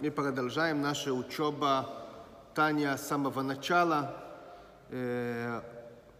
Мы 0.00 0.12
продолжаем 0.12 0.80
нашу 0.80 1.16
учебу 1.16 1.84
Таня 2.54 2.96
с 2.96 3.08
самого 3.08 3.42
начала. 3.42 4.14
Э, 4.90 5.60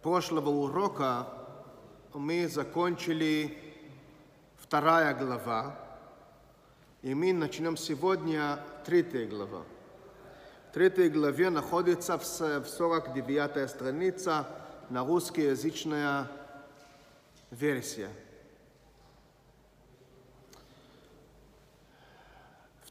прошлого 0.02 0.50
урока 0.50 1.28
мы 2.12 2.48
закончили 2.48 3.56
вторая 4.56 5.14
глава, 5.14 5.78
и 7.02 7.14
мы 7.14 7.32
начнем 7.32 7.76
сегодня 7.76 8.58
третья 8.84 9.24
глава. 9.28 9.62
В 10.70 10.74
третьей 10.74 11.08
главе 11.08 11.48
находится 11.48 12.18
в 12.18 12.24
49 12.24 13.70
страница 13.70 14.48
на 14.90 15.04
русскоязычная 15.06 16.26
версия. 17.52 18.10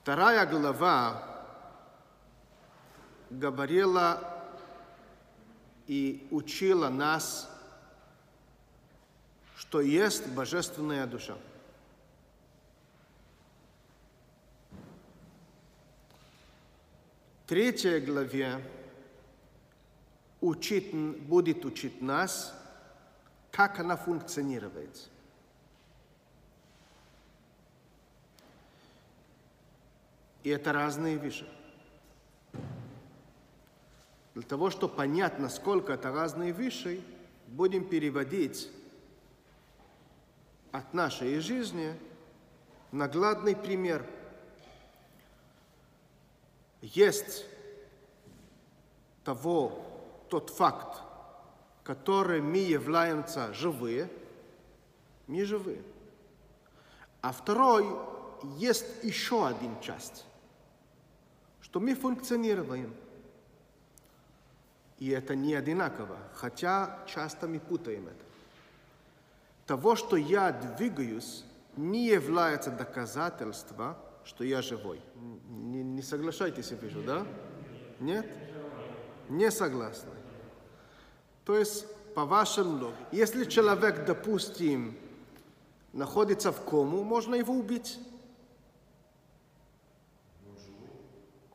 Вторая 0.08 0.46
глава 0.46 1.22
говорила 3.30 4.42
и 5.86 6.26
учила 6.32 6.88
нас, 6.88 7.50
что 9.58 9.82
есть 9.82 10.26
божественная 10.30 11.06
душа. 11.08 11.36
Третья 17.46 18.00
главе 18.00 18.64
учит, 20.40 20.96
будет 21.26 21.66
учить 21.66 22.02
нас, 22.02 22.54
как 23.52 23.78
она 23.80 23.98
функционирует. 23.98 25.10
И 30.48 30.50
это 30.50 30.72
разные 30.72 31.18
вещи. 31.18 31.46
Для 34.34 34.44
того, 34.44 34.70
чтобы 34.70 34.96
понять, 34.96 35.40
насколько 35.40 35.92
это 35.92 36.10
разные 36.10 36.54
вещи, 36.54 37.04
будем 37.48 37.84
переводить 37.84 38.72
от 40.72 40.94
нашей 40.94 41.42
жизни 41.42 41.94
наглядный 42.94 43.58
пример. 43.58 44.06
Есть 46.82 47.44
того, 49.26 49.86
тот 50.30 50.50
факт, 50.52 51.02
который 51.84 52.40
мы 52.40 52.60
являемся 52.60 53.54
живые, 53.54 54.10
мы 55.28 55.44
живые. 55.44 55.84
А 57.20 57.34
второй, 57.34 57.86
есть 58.56 59.04
еще 59.04 59.46
один 59.46 59.78
часть– 59.82 60.24
что 61.68 61.82
мы 61.82 61.96
функционируем. 61.96 62.94
И 65.00 65.10
это 65.10 65.36
не 65.36 65.54
одинаково, 65.54 66.18
хотя 66.34 67.00
часто 67.08 67.46
мы 67.46 67.60
путаем 67.60 68.08
это. 68.08 68.26
Того, 69.66 69.98
что 69.98 70.16
я 70.16 70.54
двигаюсь, 70.54 71.44
не 71.76 72.08
является 72.08 72.72
доказательством, 72.72 73.98
что 74.24 74.46
я 74.46 74.62
живой. 74.62 75.02
Не, 75.50 75.84
не 75.84 76.02
соглашайтесь, 76.02 76.72
я 76.72 76.78
вижу, 76.78 77.04
да? 77.04 77.28
Нет? 78.00 78.26
Не 79.28 79.52
согласны. 79.52 80.14
То 81.44 81.58
есть, 81.58 81.86
по 82.16 82.24
вашему 82.24 82.94
если 83.12 83.44
человек, 83.44 84.06
допустим, 84.06 84.98
находится 85.92 86.54
в 86.54 86.64
кому, 86.64 87.04
можно 87.04 87.36
его 87.36 87.54
убить. 87.54 88.00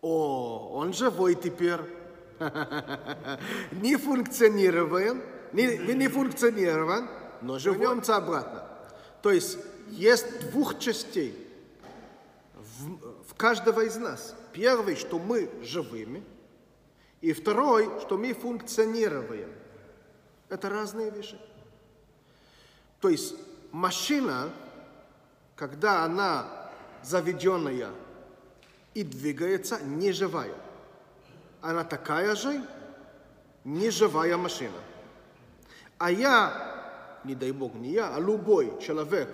О, 0.03 0.73
он 0.75 0.93
живой 0.93 1.37
теперь. 1.37 1.81
Не 3.73 3.97
функционируем, 3.97 5.23
не, 5.53 5.77
не 5.95 6.09
функционируем, 6.09 7.09
но 7.41 7.59
живемся 7.59 8.17
обратно. 8.17 8.67
То 9.21 9.31
есть 9.31 9.59
есть 9.91 10.51
двух 10.51 10.79
частей 10.81 11.37
в, 12.55 13.29
в 13.29 13.35
каждого 13.37 13.83
из 13.83 13.97
нас. 13.97 14.35
Первый, 14.53 14.97
что 14.97 15.19
мы 15.19 15.49
живыми, 15.63 16.25
и 17.21 17.33
второй, 17.33 17.89
что 18.01 18.19
мы 18.19 18.35
функционируем. 18.35 19.51
Это 20.49 20.69
разные 20.69 21.11
вещи. 21.11 21.39
То 23.01 23.09
есть 23.09 23.35
машина, 23.71 24.51
когда 25.55 26.05
она 26.05 26.71
заведенная 27.03 27.91
и 28.95 29.03
двигается 29.03 29.81
неживая. 29.83 30.55
Она 31.61 31.85
такая 31.85 32.35
же 32.35 32.63
неживая 33.65 34.37
машина. 34.37 34.79
А 35.99 36.11
я, 36.11 37.21
не 37.25 37.35
дай 37.35 37.53
Бог, 37.53 37.75
не 37.75 37.91
я, 37.91 38.15
а 38.15 38.21
любой 38.21 38.81
человек, 38.81 39.29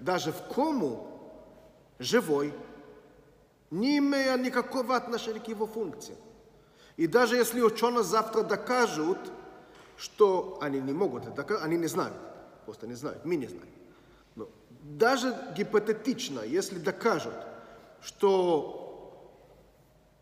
даже 0.00 0.32
в 0.32 0.54
кому, 0.54 1.06
живой, 1.98 2.54
не 3.70 3.98
имея 3.98 4.36
никакого 4.38 4.96
отношения 4.96 5.40
к 5.40 5.48
его 5.48 5.66
функции. 5.66 6.16
И 6.96 7.06
даже 7.06 7.36
если 7.36 7.60
ученые 7.60 8.04
завтра 8.04 8.42
докажут, 8.42 9.18
что 9.96 10.58
они 10.62 10.80
не 10.80 10.92
могут 10.92 11.24
это 11.24 11.32
доказать, 11.32 11.64
они 11.64 11.76
не 11.76 11.86
знают, 11.86 12.14
просто 12.64 12.86
не 12.86 12.94
знают, 12.94 13.24
мы 13.24 13.36
не 13.36 13.46
знаем. 13.46 13.68
Но 14.34 14.48
даже 14.82 15.36
гипотетично, 15.56 16.40
если 16.40 16.78
докажут, 16.78 17.34
что 18.00 18.77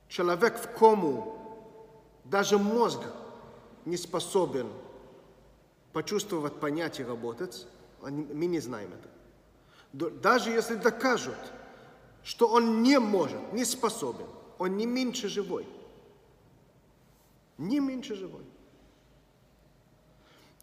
человек 0.09 0.59
в 0.59 0.79
кому 0.79 1.37
даже 2.25 2.59
мозг 2.59 3.01
не 3.85 3.97
способен 3.97 4.69
почувствовать, 5.93 6.61
понять 6.61 7.01
и 7.01 7.05
работать, 7.05 7.67
мы 8.03 8.47
не 8.47 8.61
знаем 8.61 8.91
это. 8.93 10.11
Даже 10.11 10.51
если 10.51 10.75
докажут, 10.75 11.39
что 12.23 12.49
он 12.49 12.83
не 12.83 12.99
может, 12.99 13.53
не 13.53 13.65
способен, 13.65 14.27
он 14.59 14.77
не 14.77 14.87
меньше 14.87 15.29
живой. 15.29 15.67
Не 17.57 17.81
меньше 17.81 18.15
живой. 18.15 18.45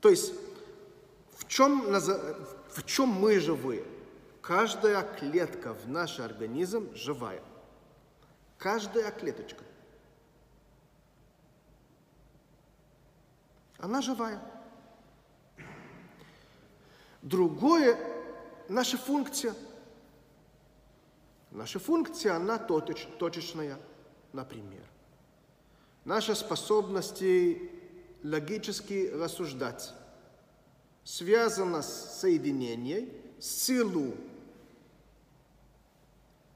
То 0.02 0.10
есть, 0.10 0.34
в 1.38 1.48
чем, 1.48 1.82
в 1.90 2.84
чем 2.86 3.10
мы 3.10 3.40
живые? 3.40 3.86
Каждая 4.42 5.02
клетка 5.18 5.74
в 5.74 5.88
наш 5.88 6.20
организм 6.20 6.94
живая. 6.94 7.42
Каждая 8.64 9.12
клеточка. 9.12 9.62
Она 13.78 14.02
живая. 14.02 14.42
Другое– 17.22 18.00
наша 18.70 18.98
функция. 18.98 19.54
Наша 21.52 21.78
функция, 21.78 22.38
она 22.38 22.58
точеч, 22.58 23.06
точечная. 23.20 23.78
Например, 24.32 24.86
наша 26.06 26.34
способность 26.34 27.22
логически 28.24 29.10
рассуждать 29.10 29.94
связана 31.04 31.82
с 31.82 32.22
соединением, 32.22 33.10
силу 33.42 34.16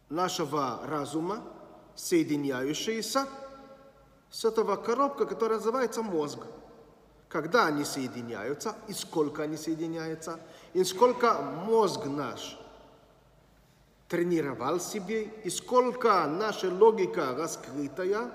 нашего 0.08 0.88
разума– 0.88 1.44
соединяющиеся 1.98 3.28
с 4.30 4.46
этого 4.46 4.76
коробка, 4.76 5.26
которая 5.26 5.58
называется 5.58 6.02
мозг. 6.02 6.40
Когда 7.28 7.66
они 7.66 7.84
соединяются, 7.84 8.76
и 8.88 8.94
сколько 8.94 9.44
они 9.44 9.58
соединяются, 9.58 10.40
и 10.74 10.84
сколько 10.86 11.34
мозг 11.42 12.06
наш 12.06 12.58
тренировал 14.08 14.80
себе, 14.80 15.24
и 15.24 15.50
сколько 15.50 16.26
наша 16.28 16.72
логика 16.72 17.36
раскрытая, 17.36 18.32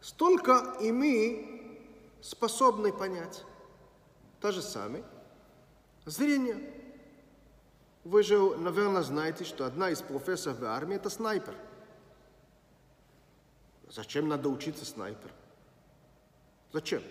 столько 0.00 0.76
и 0.80 0.90
мы 0.90 1.78
способны 2.22 2.92
понять. 2.92 3.44
То 4.40 4.52
же 4.52 4.62
самое 4.62 5.04
зрение. 6.06 6.72
Вы 8.04 8.22
же, 8.22 8.38
наверное, 8.56 9.02
знаете, 9.02 9.44
что 9.44 9.66
одна 9.66 9.90
из 9.90 10.00
профессоров 10.00 10.60
в 10.60 10.64
армии– 10.64 10.96
это 10.96 11.10
снайпер– 11.10 11.54
Зачем 13.94 14.26
надо 14.26 14.48
учиться 14.48 14.86
снайпер? 14.86 15.30
Зачем? 16.72 17.02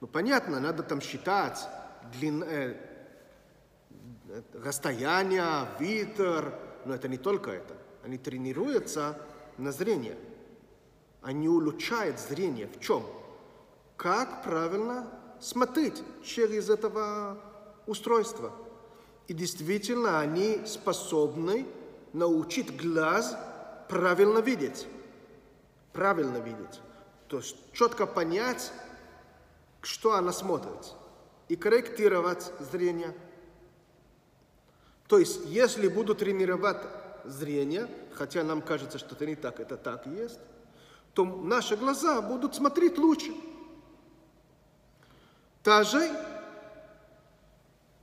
Ну, 0.00 0.06
понятно, 0.06 0.58
надо 0.60 0.82
там 0.82 1.02
считать 1.02 1.58
длин, 2.14 2.42
э, 2.42 2.74
расстояние, 4.54 5.68
ветер, 5.78 6.58
но 6.86 6.94
это 6.94 7.08
не 7.08 7.18
только 7.18 7.50
это. 7.50 7.76
Они 8.02 8.16
тренируются 8.16 9.20
на 9.58 9.72
зрение. 9.72 10.16
Они 11.20 11.50
улучшают 11.50 12.18
зрение. 12.18 12.68
В 12.68 12.80
чем? 12.80 13.04
Как 13.98 14.42
правильно 14.42 15.10
смотреть 15.38 16.02
через 16.24 16.70
этого 16.70 17.38
устройства. 17.86 18.52
И 19.28 19.34
действительно, 19.34 20.20
они 20.20 20.62
способны 20.64 21.66
научить 22.14 22.74
глаз 22.80 23.36
правильно 23.88 24.38
видеть. 24.38 24.86
Правильно 25.96 26.36
видеть. 26.36 26.82
То 27.26 27.38
есть 27.38 27.56
четко 27.72 28.06
понять, 28.06 28.70
что 29.80 30.12
она 30.12 30.30
смотрит. 30.30 30.92
И 31.48 31.56
корректировать 31.56 32.52
зрение. 32.70 33.16
То 35.08 35.18
есть, 35.18 35.46
если 35.46 35.88
буду 35.88 36.14
тренировать 36.14 36.82
зрение, 37.24 37.88
хотя 38.12 38.42
нам 38.44 38.60
кажется, 38.60 38.98
что 38.98 39.14
это 39.14 39.24
не 39.24 39.36
так, 39.36 39.58
это 39.58 39.78
так 39.78 40.06
и 40.06 40.10
есть, 40.10 40.38
то 41.14 41.24
наши 41.24 41.76
глаза 41.76 42.20
будут 42.20 42.54
смотреть 42.54 42.98
лучше. 42.98 43.32
Также 45.62 46.10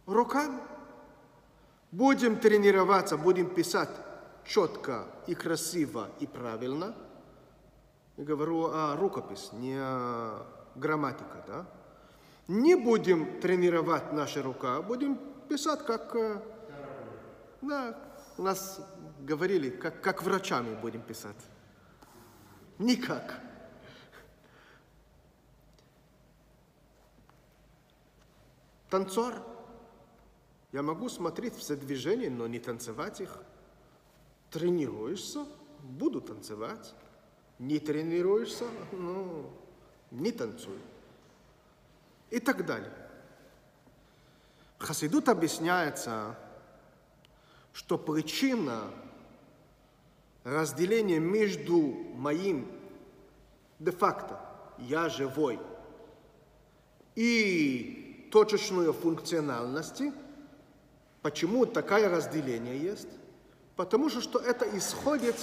руками. 0.08 0.60
Будем 1.92 2.40
тренироваться, 2.40 3.18
будем 3.18 3.54
писать 3.54 3.92
четко 4.46 5.06
и 5.28 5.36
красиво 5.36 6.10
и 6.20 6.26
правильно. 6.26 6.96
Говорю 8.18 8.68
о 8.68 8.96
рукопись, 8.96 9.52
не 9.54 9.76
о 9.76 10.46
грамматика, 10.76 11.44
да? 11.48 11.66
Не 12.48 12.76
будем 12.76 13.40
тренировать 13.40 14.14
наши 14.14 14.42
рука, 14.42 14.82
будем 14.82 15.18
писать 15.48 15.86
как... 15.86 16.16
Э, 16.16 16.42
да, 17.62 17.98
у 18.38 18.44
нас 18.44 18.82
говорили, 19.20 19.70
как, 19.70 20.02
как 20.02 20.24
врачами 20.24 20.76
будем 20.76 21.02
писать. 21.02 21.38
Никак. 22.78 23.40
Танцор. 28.90 29.34
Я 30.72 30.84
могу 30.84 31.10
смотреть 31.10 31.56
все 31.56 31.76
движения, 31.76 32.30
но 32.30 32.46
не 32.48 32.60
танцевать 32.60 33.22
их. 33.22 33.38
Тренируешься, 34.52 35.46
буду 35.82 36.22
танцевать. 36.22 36.94
Не 37.64 37.80
тренируешься, 37.80 38.66
ну, 38.92 39.50
не 40.12 40.34
танцуй. 40.34 40.78
И 42.30 42.40
так 42.40 42.66
далее. 42.66 42.92
Хасидут 44.80 45.30
объясняется, 45.30 46.38
что 47.72 47.98
причина 47.98 48.92
разделения 50.44 51.20
между 51.20 51.80
моим 52.16 52.70
де-факто 53.80 54.42
«я 54.80 55.08
живой» 55.08 55.58
и 57.16 58.28
точечной 58.30 58.92
функциональности, 58.92 60.12
почему 61.22 61.66
такое 61.66 62.10
разделение 62.10 62.78
есть? 62.78 63.08
Потому 63.78 64.10
что, 64.10 64.20
что 64.20 64.40
это 64.40 64.66
исходит 64.78 65.38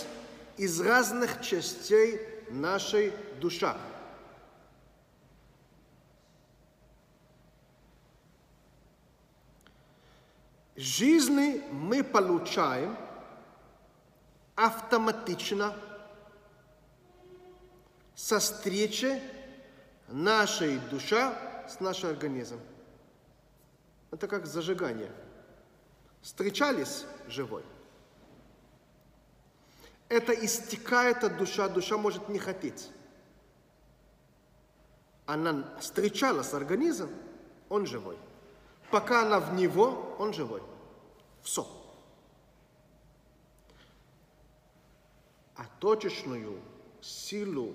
из 0.57 0.81
разных 0.81 1.41
частей 1.41 2.21
нашей 2.51 3.13
души. 3.41 3.75
Жизни 10.77 11.63
мы 11.71 12.03
получаем 12.03 12.97
автоматично 14.55 15.77
со 18.15 18.39
встречи 18.39 19.23
нашей 20.09 20.79
души 20.79 21.33
с 21.69 21.81
нашим 21.81 22.11
организмом. 22.11 22.61
Это 24.11 24.27
как 24.27 24.47
зажигание. 24.47 25.11
Встречались 26.23 27.05
живой. 27.29 27.65
Это 30.11 30.33
истекает 30.33 31.23
от 31.23 31.39
душа, 31.39 31.69
душа 31.69 31.97
может 31.97 32.29
не 32.29 32.41
хотеть. 32.41 32.91
Она 35.25 35.65
встречалась 35.79 36.49
с 36.49 36.55
организмом, 36.55 37.11
он 37.69 37.87
живой. 37.87 38.19
Пока 38.91 39.23
она 39.23 39.39
в 39.39 39.55
него, 39.55 40.17
он 40.19 40.33
живой. 40.35 40.63
Все. 41.43 41.65
А 45.55 45.65
точечную 45.79 46.61
силу 47.01 47.73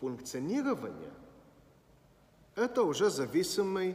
функционирования 0.00 1.12
это 2.56 2.82
уже 2.82 3.10
зависимый 3.10 3.94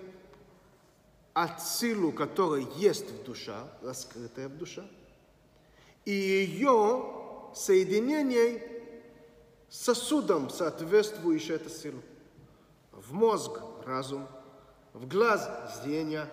от 1.33 1.61
силы, 1.61 2.13
которая 2.13 2.61
есть 2.77 3.11
в 3.11 3.23
душе, 3.25 3.55
раскрытая 3.81 4.47
в 4.47 4.57
душе, 4.57 4.87
и 6.05 6.11
ее 6.11 7.20
соединение 7.53 8.61
с 9.69 9.77
сосудом, 9.85 10.49
соответствующей 10.49 11.53
этой 11.53 11.71
силе. 11.71 12.01
В 12.91 13.13
мозг– 13.13 13.59
разум, 13.85 14.27
в 14.93 15.07
глаз– 15.07 15.49
зрение, 15.83 16.27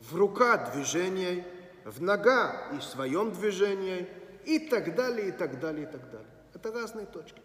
в 0.00 0.14
рука– 0.14 0.70
движение, 0.74 1.46
в 1.84 2.02
нога 2.02 2.70
и 2.72 2.78
в 2.78 2.84
своем 2.84 3.32
движении, 3.32 4.08
и 4.44 4.58
так 4.58 4.94
далее, 4.94 5.28
и 5.28 5.32
так 5.32 5.58
далее, 5.58 5.88
и 5.88 5.90
так 5.90 6.10
далее. 6.10 6.28
Это 6.54 6.72
разные 6.72 7.06
точки. 7.06 7.40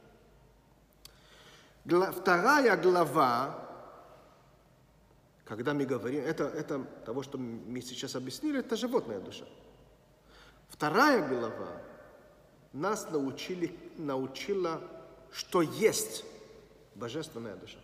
Вторая 1.85 2.75
глава 2.77 3.69
когда 5.49 5.73
мы 5.73 5.83
говорим, 5.83 6.23
это, 6.23 6.43
это 6.43 6.83
того, 7.07 7.23
что 7.23 7.39
мы 7.39 7.81
сейчас 7.81 8.15
объяснили, 8.15 8.59
это 8.59 8.75
животная 8.75 9.19
душа. 9.19 9.45
Вторая 10.69 11.27
глава 11.27 11.81
нас 12.73 13.09
научили, 13.09 13.77
научила, 13.97 14.81
что 15.31 15.61
есть 15.61 16.23
божественная 16.95 17.55
душа. 17.55 17.79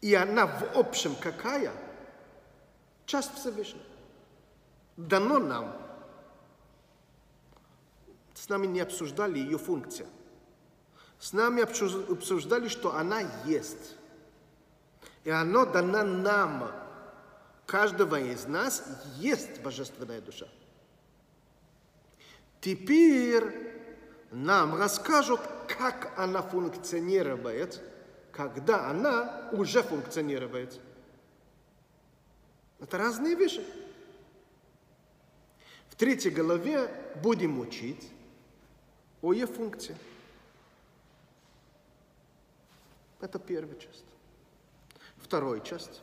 И 0.00 0.14
она 0.14 0.46
в 0.46 0.76
общем 0.76 1.14
какая? 1.16 1.72
Часть 3.06 3.34
Всевышнего. 3.34 3.84
Дано 4.96 5.38
нам. 5.38 5.76
С 8.34 8.48
нами 8.48 8.66
не 8.66 8.80
обсуждали 8.80 9.38
ее 9.38 9.58
функция. 9.58 10.06
С 11.18 11.32
нами 11.32 11.62
обсуждали, 11.62 12.68
что 12.68 12.94
она 12.94 13.20
есть. 13.44 13.96
И 15.24 15.30
оно 15.30 15.64
дано 15.64 16.02
нам. 16.02 16.70
Каждого 17.64 18.20
из 18.20 18.46
нас 18.46 18.84
есть 19.16 19.60
божественная 19.62 20.20
душа. 20.20 20.46
Теперь 22.66 23.44
нам 24.32 24.74
расскажут, 24.74 25.40
как 25.68 26.12
она 26.18 26.42
функционирует, 26.42 27.80
когда 28.32 28.90
она 28.90 29.48
уже 29.52 29.84
функционирует. 29.84 30.80
Это 32.80 32.98
разные 32.98 33.36
вещи. 33.36 33.64
В 35.90 35.94
третьей 35.94 36.32
главе 36.32 36.90
будем 37.22 37.60
учить 37.60 38.10
о 39.22 39.32
ее 39.32 39.46
функции. 39.46 39.96
Это 43.20 43.38
первая 43.38 43.78
часть. 43.78 44.04
Вторая 45.18 45.60
часть. 45.60 46.02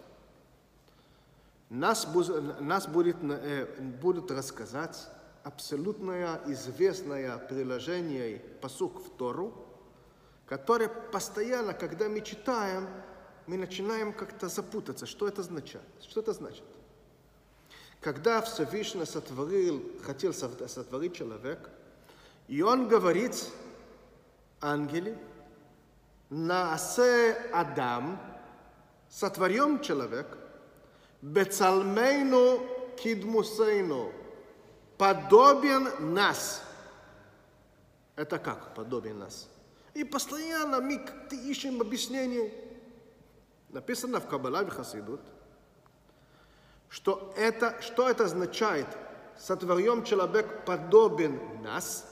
Нас, 1.70 2.08
нас 2.62 2.88
будет, 2.88 3.18
э, 3.22 3.66
будут 4.00 4.32
рассказать 4.32 5.10
абсолютное 5.44 6.40
известное 6.48 7.38
приложение 7.38 8.40
посук 8.62 9.00
в 9.06 9.10
Тору, 9.18 9.54
которое 10.48 10.90
постоянно, 10.90 11.74
когда 11.74 12.08
мы 12.08 12.22
читаем, 12.22 12.88
мы 13.46 13.58
начинаем 13.58 14.14
как-то 14.14 14.48
запутаться, 14.48 15.06
что 15.06 15.28
это 15.28 15.42
означает. 15.42 15.86
Что 16.02 16.22
это 16.22 16.34
значит? 16.34 16.64
Когда 18.00 18.42
Всевышний 18.42 19.06
сотворил, 19.06 19.84
хотел 20.04 20.34
сотворить 20.34 21.16
человека, 21.16 21.70
и 22.48 22.62
он 22.62 22.88
говорит 22.88 23.50
ангеле, 24.62 25.18
Наасе 26.30 27.34
Адам, 27.54 28.20
сотворен 29.10 29.80
человек, 29.82 30.38
Бецалмейну 31.22 32.66
кидмусейну, 32.98 34.12
подобен 35.04 36.14
нас. 36.14 36.64
Это 38.16 38.40
как 38.40 38.74
подобен 38.74 39.20
нас? 39.20 39.50
И 39.94 40.06
постоянно 40.06 40.80
мы 40.80 41.06
ищем 41.30 41.82
объяснение. 41.82 42.54
Написано 43.68 44.22
в 44.22 44.28
Каббала 44.28 44.64
в 44.64 44.70
Хасидут, 44.70 45.20
что 46.88 47.34
это, 47.36 47.82
что 47.82 48.10
это 48.10 48.24
означает? 48.24 48.88
Сотворен 49.38 50.06
человек 50.06 50.64
подобен 50.64 51.38
нас, 51.62 52.06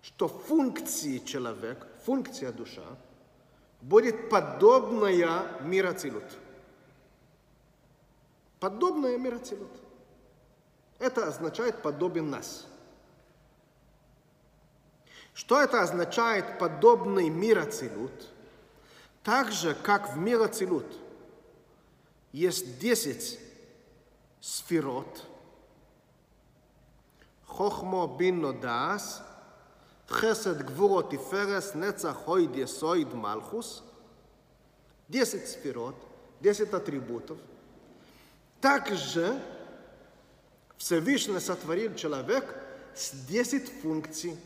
что 0.00 0.26
функции 0.28 1.18
человека, 1.18 1.86
функция 2.06 2.50
душа– 2.50 2.86
будет 3.82 4.30
подобная 4.30 5.60
мирацилут. 5.60 6.24
Подобная 8.58 9.18
мирацилут. 9.18 9.83
Это 10.98 11.26
означает 11.26 11.82
подобен 11.82 12.30
нас. 12.30 12.66
Что 15.34 15.60
это 15.60 15.82
означает 15.82 16.58
подобный 16.58 17.28
мироцелют? 17.28 18.30
Так 19.24 19.50
же, 19.50 19.74
как 19.74 20.14
в 20.14 20.18
мироцелют 20.18 20.86
есть 22.32 22.78
10 22.78 23.40
сферот, 24.40 25.24
хохмо 27.46 28.06
бин 28.18 28.42
нодас, 28.42 29.22
хесед 30.08 30.64
гвурот 30.64 31.12
и 31.14 31.16
ферес, 31.16 31.72
хойд 32.24 32.54
есоид 32.54 33.12
малхус, 33.14 33.82
10 35.08 35.48
сферот, 35.48 35.96
10 36.40 36.72
атрибутов, 36.74 37.38
также 38.60 39.40
Всевышний 40.84 41.40
сотворил 41.40 41.94
человек 41.94 42.44
с 42.94 43.12
10 43.26 43.80
функций. 43.80 44.36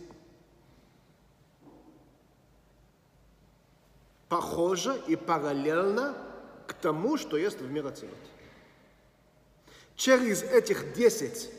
Похоже 4.28 5.02
и 5.09 5.16
параллельно 5.16 6.16
к 6.68 6.75
тому, 6.75 7.16
что 7.16 7.37
есть 7.37 7.61
в 7.61 7.68
мире 7.68 7.88
Ацилут. 7.88 8.14
Через 9.97 10.45
этих 10.45 10.95
10 10.95 11.50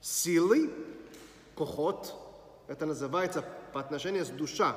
силы, 0.00 0.72
кохот, 1.54 2.14
это 2.68 2.86
называется 2.86 3.44
по 3.74 3.80
отношению 3.80 4.24
с 4.24 4.30
душа, 4.30 4.76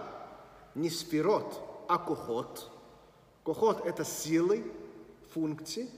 не 0.75 0.89
сферот, 0.89 1.85
а 1.87 1.97
кохот. 1.97 2.69
Кохот– 3.45 3.85
это 3.85 4.03
силы, 4.03 4.69
функции, 5.33 5.89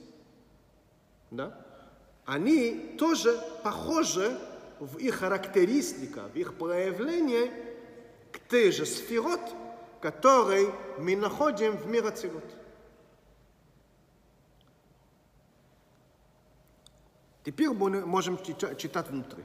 да? 1.32 1.73
Они 2.25 2.95
тоже 2.97 3.41
похожи 3.63 4.37
в 4.79 4.97
их 4.97 5.15
характеристиках, 5.15 6.31
в 6.31 6.35
их 6.35 6.53
проявлении 6.55 7.51
к 8.31 8.39
той 8.39 8.71
же 8.71 8.85
сферот, 8.85 9.41
который 10.01 10.69
мы 10.97 11.15
находим 11.15 11.75
в 11.75 11.87
мире 11.87 12.09
Ацилут. 12.09 12.43
Теперь 17.43 17.69
мы 17.69 18.05
можем 18.05 18.37
читать 18.43 19.09
внутри. 19.09 19.43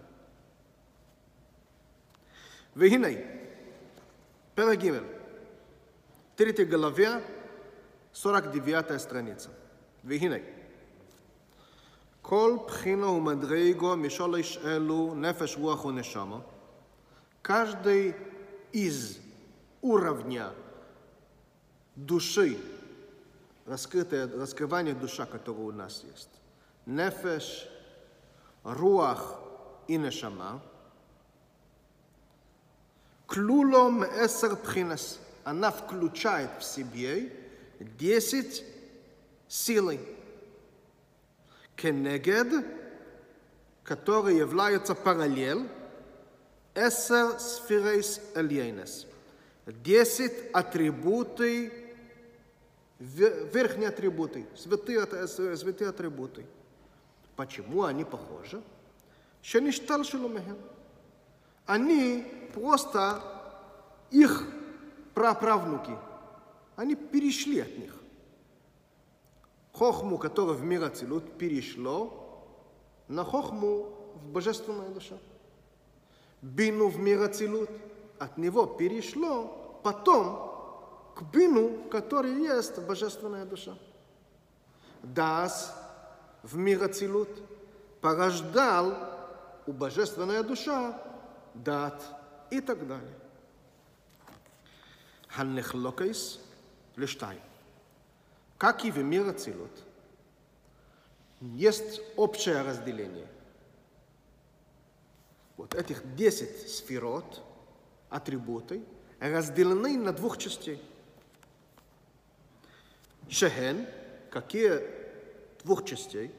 והנה, 2.76 3.08
פרק 4.54 4.78
ג', 4.78 4.98
תראי 6.34 6.64
גלביה, 6.64 7.18
סורק 8.14 8.44
דביית 8.44 8.86
страница. 8.98 9.50
והנה, 10.04 10.36
כל 12.28 12.56
בחינה 12.66 13.08
ומדרגו 13.08 13.96
משולש 13.96 14.58
אלו 14.58 15.14
נפש, 15.14 15.56
רוח 15.56 15.84
ונשמה, 15.84 16.40
каждый 17.42 18.14
из 18.72 19.18
уровня 19.82 20.50
души, 21.94 22.58
раскрытое, 23.66 24.26
раскрывание 24.26 24.94
душа, 24.94 25.26
которое 25.26 25.62
у 25.62 25.72
нас 25.72 26.02
есть, 26.10 26.30
нефеш, 26.86 27.68
руах 28.64 29.38
и 29.86 29.98
нешама, 29.98 30.62
клулом 33.26 34.04
эсер 34.04 34.56
пхинес, 34.56 35.20
она 35.44 35.70
включает 35.70 36.50
в 36.58 36.64
себе 36.64 37.30
10 37.78 38.64
силой, 39.48 40.00
Кенегед, 41.81 42.65
которые 43.83 44.37
являются 44.37 44.95
параллель, 44.95 45.67
эсер 46.75 47.39
сферейс 47.39 48.21
эльейнес, 48.35 49.07
10 49.65 50.51
атрибуты, 50.53 51.71
верхние 52.99 53.89
атрибуты, 53.89 54.45
святые, 54.55 55.05
святые 55.27 55.89
атрибуты– 55.89 56.45
Почему 57.39 57.85
они 57.85 58.03
похожи? 58.03 58.61
Шеништал 59.41 60.03
шеломехем. 60.03 60.57
Они 61.65 62.25
просто 62.53 63.23
их 64.11 64.45
праправнуки. 65.13 65.93
Они 66.75 66.95
перешли 66.97 67.61
от 67.61 67.77
них. 67.77 67.95
Хохму, 69.73 70.17
которая 70.17 70.55
в 70.55 70.63
мир 70.63 70.83
Ацилут, 70.83 71.37
перешло 71.37 72.45
на 73.07 73.23
хохму 73.23 73.89
в 74.15 74.29
божественную 74.29 74.91
душу. 74.91 75.17
Бину 76.41 76.87
в 76.87 76.99
мир 76.99 77.21
Ацилут, 77.21 77.69
от 78.17 78.37
него 78.37 78.65
перешло 78.65 79.79
потом 79.83 81.13
к 81.15 81.23
бину, 81.23 81.89
который 81.89 82.33
есть 82.33 82.77
в 82.77 82.85
божественная 82.85 83.45
душа. 83.45 83.75
Дас 85.03 85.75
в 86.43 86.55
мир 86.57 86.83
Ацилут, 86.83 87.29
порождал 88.01 88.93
у 89.65 89.71
божественная 89.71 90.43
душа 90.43 90.99
дат 91.53 92.03
и 92.49 92.61
так 92.61 92.87
далее. 92.87 93.13
Ханнехлокайс 95.27 96.39
лиштай. 96.95 97.39
Как 98.59 98.83
и 98.83 98.91
в 98.91 98.97
мир 98.97 99.25
Ацилут, 99.25 99.71
есть 101.39 102.01
общее 102.17 102.61
разделение. 102.61 103.27
Вот 105.55 105.73
этих 105.75 106.13
10 106.15 106.69
сферот, 106.69 107.41
атрибуты, 108.09 108.83
разделены 109.21 109.97
на 109.97 110.11
двух 110.11 110.37
частей. 110.37 110.83
Шехен, 113.29 113.87
какие 114.29 114.81
двух 115.63 115.85
частей. 115.85 116.29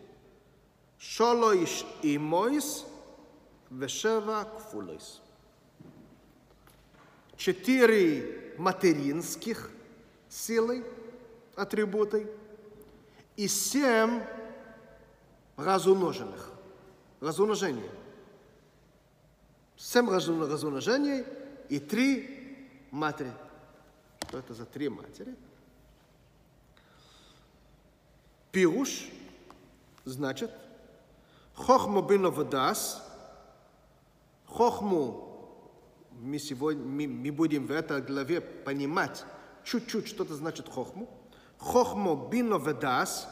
Шолоиш 0.98 1.86
и 2.02 2.18
Мойс, 2.18 2.84
Вешева 3.70 4.46
Кфулойс. 4.58 5.22
Четыре 7.38 8.54
материнских 8.58 9.70
силы, 10.28 10.84
атрибуты, 11.60 12.26
и 13.36 13.48
семь 13.48 14.22
разумноженных, 15.56 16.50
разумножений. 17.20 17.88
Семь 19.76 20.10
разумножений 20.10 21.24
и 21.68 21.78
три 21.78 22.68
матери. 22.90 23.32
Что 24.28 24.38
это 24.38 24.54
за 24.54 24.64
три 24.64 24.88
матери? 24.88 25.34
Пируш 28.52 29.08
значит 30.04 30.50
хохму 31.54 32.02
вадас, 32.02 33.02
хохму 34.46 35.30
мы 36.20 36.38
сегодня 36.38 36.84
мы, 36.84 37.06
мы 37.06 37.32
будем 37.32 37.66
в 37.66 37.70
этой 37.70 38.02
главе 38.02 38.40
понимать 38.40 39.24
чуть-чуть, 39.64 40.08
что 40.08 40.24
это 40.24 40.34
значит 40.34 40.68
хохму. 40.68 41.08
Хохму 41.60 42.28
бина 42.28 42.58
вадас 42.58 43.28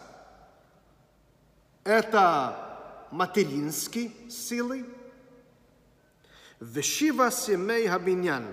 это 1.85 3.09
материнские 3.11 4.13
силы. 4.31 4.85
Вешива 6.61 7.31
семей 7.31 7.89
хабиньян 7.89 8.45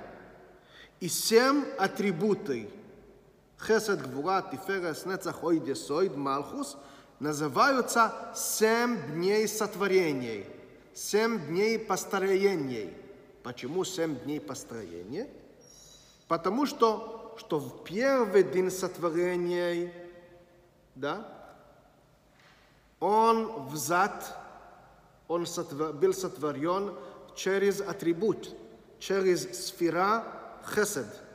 и 0.99 1.09
семь 1.09 1.65
атрибуты 1.77 2.69
Хесед, 3.59 4.01
Гвура, 4.01 4.45
Тиферес, 4.49 5.05
Нецах, 5.05 5.43
Ойд, 5.43 5.67
Есоид, 5.67 6.15
Малхус 6.15 6.77
называются 7.19 8.13
семь 8.35 8.97
дней 9.13 9.47
сотворений, 9.47 10.45
семь 10.93 11.47
дней 11.47 11.79
построений. 11.79 12.93
Почему 13.43 13.83
семь 13.83 14.17
дней 14.19 14.39
построения? 14.39 15.27
Потому 16.27 16.65
что, 16.65 17.14
что 17.37 17.59
в 17.59 17.83
первый 17.83 18.43
день 18.43 18.71
сотворения, 18.71 19.91
да, 20.95 21.27
он 22.99 23.67
взят, 23.67 24.37
он 25.27 25.45
сотвор, 25.45 25.93
был 25.93 26.13
сотворен 26.13 26.93
через 27.35 27.81
атрибут, 27.81 28.55
через 28.99 29.67
сфера 29.67 30.25
хесед– 30.73 31.07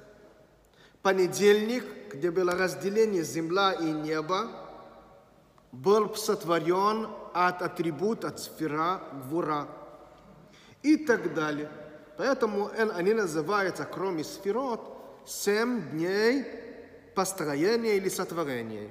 понедельник, 1.02 1.84
где 2.12 2.30
было 2.30 2.52
разделение 2.52 3.22
земля 3.22 3.72
и 3.72 3.84
небо, 3.84 4.48
был 5.72 6.14
сотворен 6.14 7.08
от 7.32 7.62
атрибута, 7.62 8.28
от 8.28 8.40
сфера, 8.40 9.00
гвура 9.24 9.68
и 10.82 10.96
так 10.96 11.32
далее. 11.34 11.70
Поэтому 12.16 12.70
они 12.76 13.14
называются, 13.14 13.84
кроме 13.84 14.24
сферот, 14.24 14.89
семь 15.25 15.91
дней 15.91 16.45
построения 17.15 17.97
или 17.97 18.09
сотворения. 18.09 18.89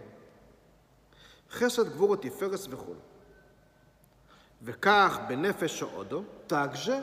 חסד 1.50 1.88
גבורות 1.93 2.23
תפארס 2.23 2.66
וכו'. 2.71 2.95
וכך 4.62 5.19
בנפש 5.28 5.83
העודו, 5.83 6.23
также 6.49 7.02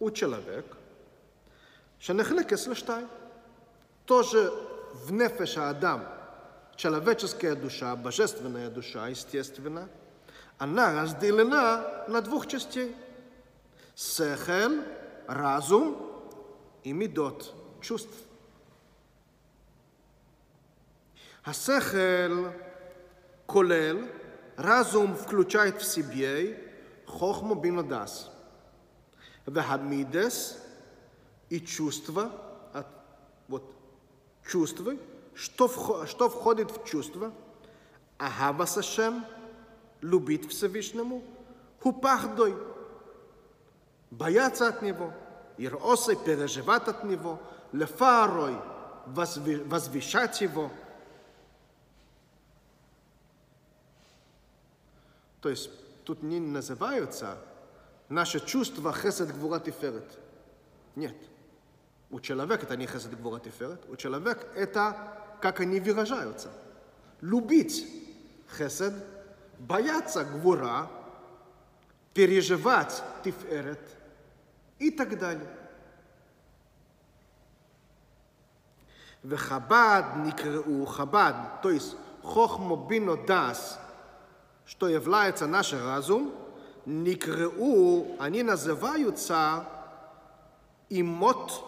у 0.00 0.10
человека 0.10 0.76
שנחלקת 1.98 2.66
לשתיים. 2.66 3.06
Тоже 4.04 4.52
в 4.92 5.12
нефеша 5.12 5.70
Адам, 5.70 6.04
человеческая 6.76 7.54
душа, 7.54 7.96
божественная 7.96 8.68
душа, 8.68 9.08
естественно, 9.08 9.88
она 10.58 11.02
разделена 11.02 12.04
на 12.08 12.20
двух 12.20 12.46
частей. 12.46 12.94
Сехел, 13.94 14.82
разум 15.26 15.96
и 16.82 16.92
медот, 16.92 17.54
чувств. 17.80 18.12
השכל 21.46 22.48
כולל, 23.46 24.06
разум 24.58 25.14
включает 25.16 25.82
в 25.82 25.84
себе 25.84 26.54
חוכמה 27.06 27.54
בינה 27.54 27.82
דס. 27.82 28.28
והמידס 29.46 30.58
и 31.50 31.60
чувство, 31.60 32.30
от, 32.72 32.86
вот 33.48 33.74
чувства, 34.46 34.94
что, 35.34 35.68
вхо, 35.68 36.06
что 36.06 36.28
входит 36.28 36.70
в 36.70 36.84
чувство, 36.84 37.32
Ахава 38.18 38.64
Сашем, 38.64 39.24
любить 40.00 40.48
Всевышнему, 40.50 41.22
хупахдой, 41.82 42.54
бояться 44.10 44.68
от 44.68 44.80
Него, 44.80 45.12
иросой, 45.58 46.16
переживать 46.16 46.88
от 46.88 47.04
Него, 47.04 47.38
лефарой, 47.72 48.56
возвещать 49.06 50.40
Его. 50.40 50.70
То 55.41 55.49
есть 55.49 55.69
тут 56.03 56.23
не 56.23 56.39
называются 56.39 57.37
наши 58.09 58.39
чувства 58.39 58.93
хесед 58.93 59.33
гвура 59.33 59.59
тиферет. 59.59 60.17
Нет. 60.95 61.15
У 62.09 62.19
человека 62.19 62.65
это 62.65 62.75
не 62.75 62.87
хесед 62.87 63.17
гвура 63.19 63.39
тиферет. 63.39 63.81
У 63.89 63.95
человека 63.95 64.47
это 64.55 64.95
как 65.41 65.59
они 65.59 65.79
выражаются. 65.79 66.51
Любить 67.21 67.85
хесед, 68.57 68.93
бояться 69.59 70.25
гвура, 70.25 70.89
переживать 72.13 73.03
тиферет 73.23 73.79
и 74.79 74.91
так 74.91 75.17
далее. 75.17 75.55
וחב"ד 79.23 80.03
נקראו 80.23 80.85
חב"ד, 80.85 81.33
то 81.61 81.71
есть 81.71 81.95
חוכמו 82.21 82.77
בינו 82.77 83.15
דס 83.15 83.77
что 84.69 84.87
является 84.87 85.47
наш 85.47 85.73
разум, 85.73 86.31
Никреу, 86.85 88.15
они 88.19 88.43
называются 88.43 89.65
имот 90.89 91.63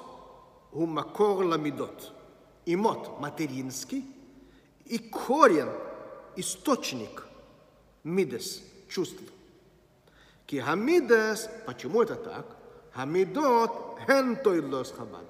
гумакор 0.72 1.44
ламидот. 1.44 2.14
Имот– 2.68 3.20
материнский, 3.20 4.06
и 4.86 5.00
корень– 5.00 5.72
источник 6.36 7.26
мидес– 8.04 8.62
чувств. 8.88 9.20
Кихамидес, 10.46 11.50
почему 11.66 12.04
это 12.04 12.16
так? 12.16 12.46
Хамидот 12.94 13.98
хентойлос 14.06 14.92
хабад. 14.92 15.26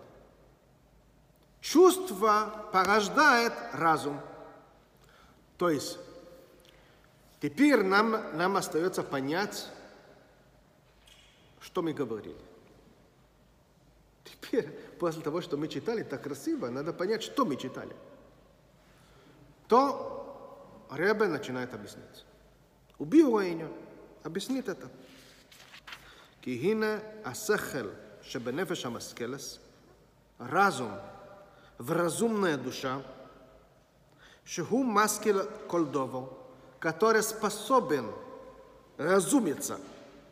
Чувство 1.61 2.67
порождает 2.73 3.53
разум. 3.71 4.19
То 5.57 5.69
есть 5.69 5.97
Теперь 7.41 7.81
нам, 7.81 8.37
нам 8.37 8.55
остается 8.55 9.01
понять, 9.01 9.67
что 11.59 11.81
мы 11.81 11.91
говорили. 11.91 12.37
Теперь, 14.23 14.69
после 14.99 15.21
того, 15.23 15.41
что 15.41 15.57
мы 15.57 15.67
читали 15.67 16.03
так 16.03 16.21
красиво, 16.23 16.69
надо 16.69 16.93
понять, 16.93 17.23
что 17.23 17.43
мы 17.43 17.55
читали. 17.55 17.95
То 19.67 20.87
Ребе 20.91 21.27
начинает 21.27 21.73
объяснять. 21.73 22.25
Убил 22.99 23.33
Уэйня, 23.33 23.67
объяснит 24.23 24.69
это. 24.69 24.89
Кихина 26.41 27.01
асахел 27.23 27.91
шебенефеш 28.23 28.85
амаскелес, 28.85 29.59
разум, 30.37 30.91
вразумная 31.79 32.57
душа, 32.57 33.01
шеху 34.43 34.83
маскел 34.83 35.49
колдово, 35.67 36.40
который 36.81 37.21
способен 37.21 38.11
разумиться, 38.97 39.79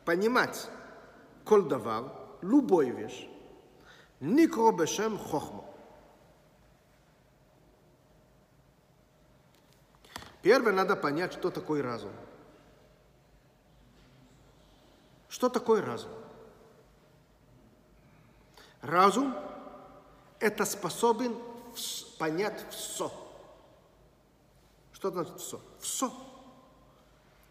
понимать 0.04 0.68
колдовал, 1.46 2.12
любой 2.42 2.90
вещь, 2.90 3.28
Никро 4.20 4.72
Бешем 4.72 5.18
Хохма. 5.18 5.64
Первое, 10.42 10.74
надо 10.74 10.96
понять, 10.96 11.34
что 11.34 11.52
такое 11.52 11.84
разум. 11.84 12.12
Что 15.28 15.50
такое 15.50 15.86
разум? 15.86 16.12
Разум– 18.82 19.36
это 20.40 20.66
способен 20.66 21.38
понять 22.18 22.66
все. 22.72 23.12
Что 24.94 25.12
значит 25.12 25.40
все? 25.40 25.62
Все. 25.80 26.12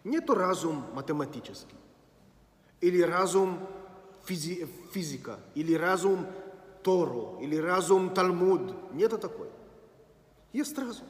Нету 0.04 0.34
разум 0.34 0.84
математический, 0.94 1.76
или 2.80 3.02
разум 3.02 3.58
физи 4.24 4.66
физика, 4.92 5.38
или 5.54 5.74
разум 5.74 6.26
Тору, 6.82 7.38
или 7.40 7.56
разум 7.56 8.14
Талмуд. 8.14 8.92
Нету 8.92 9.18
такой. 9.18 9.48
Есть 10.52 10.78
разум. 10.78 11.06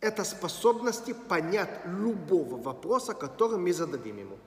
Это 0.00 0.24
способности 0.24 1.12
понять 1.12 1.80
любого 1.84 2.56
вопроса, 2.56 3.14
который 3.14 3.58
мы 3.58 3.72
зададим 3.72 4.18
ему. 4.18 4.38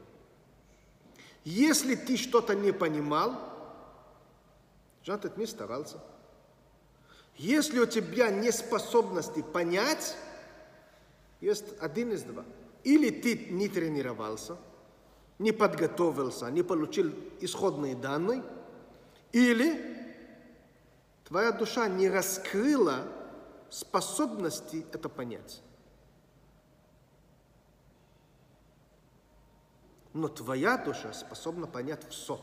Если 1.43 1.95
ты 1.95 2.17
что-то 2.17 2.55
не 2.55 2.71
понимал, 2.71 3.33
значит, 5.03 5.37
не 5.37 5.45
старался. 5.45 5.97
Если 7.35 7.79
у 7.79 7.85
тебя 7.85 8.29
нет 8.29 8.55
способности 8.55 9.41
понять, 9.41 10.15
есть 11.43 11.65
один 11.79 12.12
из 12.13 12.23
два. 12.23 12.45
Или 12.84 13.10
ты 13.10 13.47
не 13.51 13.67
тренировался, 13.67 14.58
не 15.39 15.51
подготовился, 15.51 16.49
не 16.49 16.63
получил 16.63 17.13
исходные 17.41 17.95
данные, 17.95 18.43
или 19.32 20.15
твоя 21.25 21.51
душа 21.51 21.88
не 21.88 22.10
раскрыла 22.10 23.08
способности 23.69 24.86
это 24.93 25.10
понять. 25.10 25.62
Но 30.13 30.27
твоя 30.27 30.77
душа 30.77 31.12
способна 31.12 31.67
понять 31.67 32.08
все. 32.10 32.39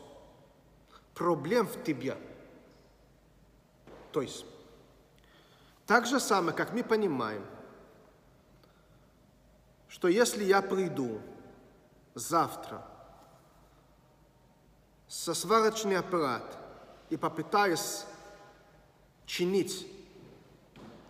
Проблем 1.13 1.67
в 1.67 1.83
тебе. 1.83 2.17
То 4.11 4.21
есть, 4.21 4.45
так 5.87 6.05
же 6.05 6.19
самое, 6.19 6.55
как 6.55 6.73
мы 6.73 6.83
понимаем, 6.83 7.45
что 9.91 10.07
если 10.07 10.43
я 10.43 10.63
приду 10.63 11.21
завтра 12.15 12.83
со 15.07 15.35
сварочный 15.35 15.97
аппарат 15.97 16.57
и 17.11 17.17
попытаюсь 17.17 18.05
чинить 19.27 19.87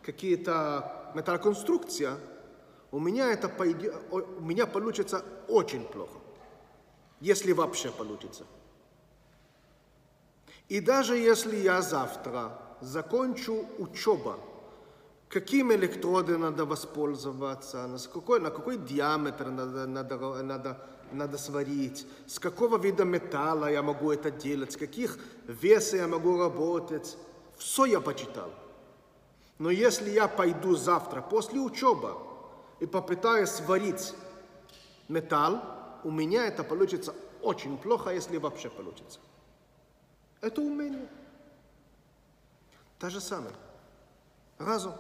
какие-то 0.02 1.14
металлоконструкции, 1.16 2.10
у 2.92 3.00
меня 3.00 3.32
это 3.32 3.48
пойдет, 3.48 3.96
у 4.12 4.42
меня 4.42 4.68
получится 4.68 5.24
очень 5.48 5.86
плохо 5.86 6.18
если 7.22 7.54
вообще 7.54 7.92
получится. 7.92 8.46
И 10.68 10.82
даже 10.82 11.18
если 11.18 11.56
я 11.56 11.82
завтра 11.82 12.60
закончу 12.82 13.66
учебу, 13.78 14.36
каким 15.32 15.72
электроды 15.72 16.38
надо 16.38 16.66
воспользоваться, 16.66 17.88
на 17.88 17.98
какой, 17.98 18.40
на 18.40 18.52
какой 18.52 18.78
диаметр 18.78 19.50
надо, 19.50 19.88
надо, 19.88 20.44
надо, 20.44 20.78
надо 21.14 21.38
сварить, 21.38 22.06
с 22.28 22.38
какого 22.38 22.78
вида 22.78 23.06
металла 23.06 23.72
я 23.72 23.82
могу 23.82 24.12
это 24.12 24.30
делать, 24.30 24.74
с 24.74 24.78
каких 24.78 25.18
весов 25.48 26.00
я 26.00 26.08
могу 26.08 26.38
работать, 26.38 27.18
все 27.58 27.86
я 27.86 28.02
почитал. 28.02 28.52
Но 29.58 29.70
если 29.70 30.10
я 30.10 30.28
пойду 30.28 30.76
завтра 30.76 31.22
после 31.22 31.62
учебы 31.62 32.18
и 32.82 32.86
попытаюсь 32.86 33.50
сварить 33.50 34.14
металл, 35.08 35.62
у 36.04 36.12
меня 36.12 36.46
это 36.48 36.64
получится 36.64 37.14
очень 37.42 37.78
плохо, 37.78 38.10
если 38.10 38.38
вообще 38.38 38.70
получится. 38.70 39.20
Это 40.42 40.62
умение. 40.62 41.08
То 43.00 43.10
же 43.10 43.22
самое. 43.22 43.56
Разум. 44.58 44.94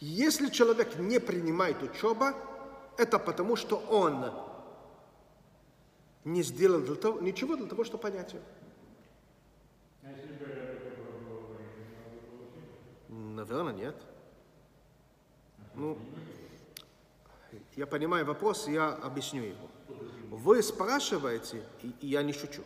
Если 0.00 0.48
человек 0.48 0.96
не 0.98 1.20
принимает 1.20 1.82
учеба, 1.82 2.34
это 2.96 3.18
потому, 3.18 3.54
что 3.54 3.76
он 3.76 4.32
не 6.24 6.42
сделал 6.42 6.80
для 6.80 6.94
того, 6.94 7.20
ничего 7.20 7.56
для 7.56 7.66
того, 7.66 7.84
чтобы 7.84 8.02
понять 8.02 8.32
ее. 8.32 8.42
Наверное, 13.08 13.72
нет. 13.74 13.96
Ну, 15.74 15.98
я 17.76 17.86
понимаю 17.86 18.24
вопрос, 18.24 18.68
я 18.68 18.94
объясню 18.94 19.42
его. 19.42 19.68
Вы 20.30 20.62
спрашиваете, 20.62 21.62
и, 21.82 21.92
и 22.00 22.06
я 22.08 22.22
не 22.22 22.32
шучу, 22.32 22.62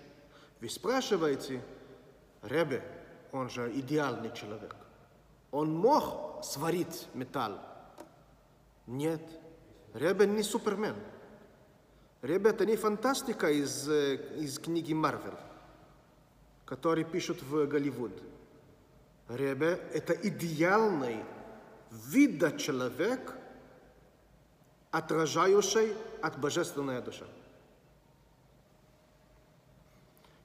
вы 0.60 0.68
спрашиваете, 0.68 1.62
Ребе, 2.42 2.82
он 3.32 3.48
же 3.48 3.70
идеальный 3.72 4.32
человек 4.34 4.76
он 5.54 5.72
мог 5.72 6.44
сварить 6.44 7.06
металл? 7.14 7.60
Нет. 8.88 9.22
Ребе 9.94 10.26
не 10.26 10.42
супермен. 10.42 10.96
Ребе 12.22 12.50
это 12.50 12.66
не 12.66 12.74
фантастика 12.74 13.48
из, 13.52 13.88
из 13.88 14.58
книги 14.58 14.92
Марвел, 14.92 15.38
который 16.64 17.04
пишут 17.04 17.40
в 17.44 17.66
Голливуд. 17.66 18.20
Ребе 19.28 19.80
это 19.92 20.12
идеальный 20.14 21.22
вида 21.92 22.58
человек, 22.58 23.36
отражающий 24.90 25.94
от 26.20 26.36
божественной 26.40 27.00
души. 27.00 27.26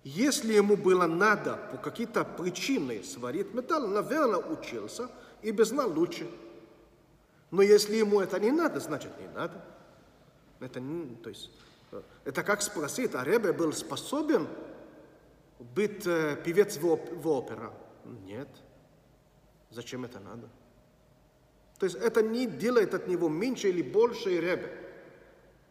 Если 0.03 0.53
ему 0.53 0.77
было 0.77 1.07
надо 1.07 1.57
по 1.71 1.77
какие-то 1.77 2.23
причины 2.23 3.03
сварить 3.03 3.53
металл, 3.53 3.87
наверное, 3.87 4.39
учился 4.39 5.09
и 5.41 5.51
бы 5.51 5.65
знал 5.65 5.91
лучше. 5.91 6.29
Но 7.51 7.61
если 7.61 7.97
ему 7.97 8.21
это 8.21 8.39
не 8.39 8.51
надо, 8.51 8.79
значит 8.79 9.11
не 9.19 9.27
надо. 9.27 9.63
Это, 10.59 10.81
то 11.23 11.29
есть, 11.29 11.51
это 12.23 12.43
как 12.43 12.61
спросить, 12.61 13.15
а 13.15 13.23
Ребе 13.23 13.53
был 13.53 13.73
способен 13.73 14.47
быть 15.59 16.05
э, 16.05 16.37
певец 16.43 16.77
в, 16.77 16.85
оп 16.85 17.09
в 17.11 17.27
опера? 17.27 17.73
Нет. 18.25 18.49
Зачем 19.71 20.05
это 20.05 20.19
надо? 20.19 20.47
То 21.79 21.85
есть 21.85 21.97
это 21.97 22.21
не 22.21 22.45
делает 22.45 22.93
от 22.93 23.07
него 23.07 23.29
меньше 23.29 23.69
или 23.69 23.81
больше 23.81 24.39
Ребе. 24.39 24.88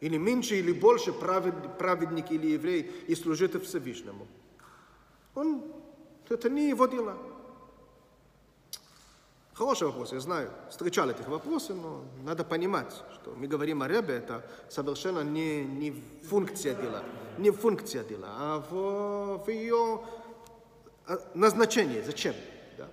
Или 0.01 0.17
меньше 0.17 0.57
или 0.57 0.73
больше 0.73 1.13
правед, 1.13 1.79
праведник 1.79 2.31
или 2.31 2.49
еврей 2.49 2.83
и 3.09 3.15
служитель 3.15 3.61
Всевышнему. 3.61 4.27
Он, 5.35 5.63
это 6.29 6.49
не 6.49 6.69
его 6.69 6.87
дела. 6.87 7.17
Хороший 9.59 9.89
вопрос, 9.89 10.13
я 10.13 10.21
знаю. 10.21 10.53
Встречал 10.71 11.11
этих 11.11 11.27
вопросов, 11.27 11.77
но 11.83 12.05
надо 12.23 12.45
понимать, 12.45 12.95
что 13.15 13.35
мы 13.37 13.49
говорим 13.49 13.83
о 13.83 13.89
Ребе, 13.89 14.15
это 14.15 14.49
совершенно 14.69 15.25
не, 15.25 15.65
не 15.65 15.91
функция 16.29 16.77
дела, 16.77 17.03
не 17.39 17.51
функция 17.51 18.05
дела, 18.05 18.29
а 18.39 18.65
в, 18.71 19.45
в 19.45 19.51
ее 19.51 20.01
назначении. 21.35 22.01
Зачем? 22.03 22.37
Да? 22.77 22.89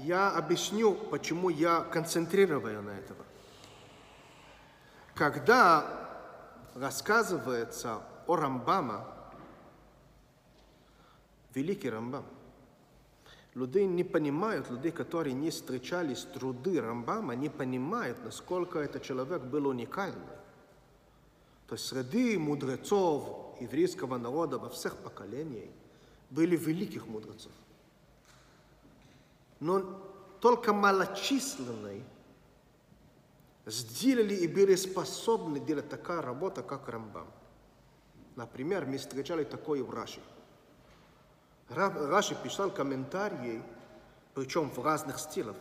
Я 0.00 0.32
объясню, 0.32 0.92
почему 0.92 1.48
я 1.48 1.80
концентрирую 1.80 2.82
на 2.82 2.90
этом. 2.90 3.16
Когда 5.18 5.84
рассказывается 6.76 8.02
о 8.28 8.36
Рамбама, 8.36 9.04
великий 11.54 11.90
Рамбам, 11.90 12.24
люди 13.54 13.80
не 13.80 14.04
понимают, 14.04 14.70
люди, 14.70 14.90
которые 14.90 15.34
не 15.34 15.50
встречались 15.50 16.22
труды 16.22 16.80
Рамбама, 16.80 17.34
не 17.34 17.48
понимают, 17.48 18.24
насколько 18.24 18.78
этот 18.78 19.02
человек 19.02 19.42
был 19.42 19.66
уникальный. 19.66 20.22
То 21.66 21.74
есть 21.74 21.86
среди 21.86 22.38
мудрецов 22.38 23.60
еврейского 23.60 24.18
народа 24.18 24.60
во 24.60 24.68
всех 24.68 24.96
поколениях 24.98 25.70
были 26.30 26.56
великих 26.56 27.08
мудрецов. 27.08 27.50
Но 29.58 29.80
только 30.40 30.72
малочисленные 30.72 32.04
сделали 33.70 34.34
и 34.34 34.48
были 34.48 34.74
способны 34.74 35.60
делать 35.60 35.88
такая 35.88 36.20
работа, 36.22 36.62
как 36.62 36.88
Рамбам. 36.88 37.28
Например, 38.36 38.86
мы 38.86 38.98
встречали 38.98 39.44
такое 39.44 39.82
в 39.82 39.90
Раши. 39.90 40.20
Раши 41.68 42.36
писал 42.42 42.70
комментарии, 42.70 43.62
причем 44.34 44.70
в 44.70 44.78
разных 44.82 45.18
стилях. 45.18 45.56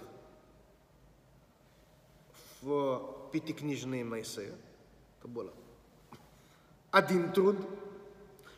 В 2.62 3.30
пятикнижные 3.32 4.04
Моисея, 4.04 4.56
это 5.20 5.28
было 5.28 5.52
один 6.92 7.32
труд, 7.32 7.58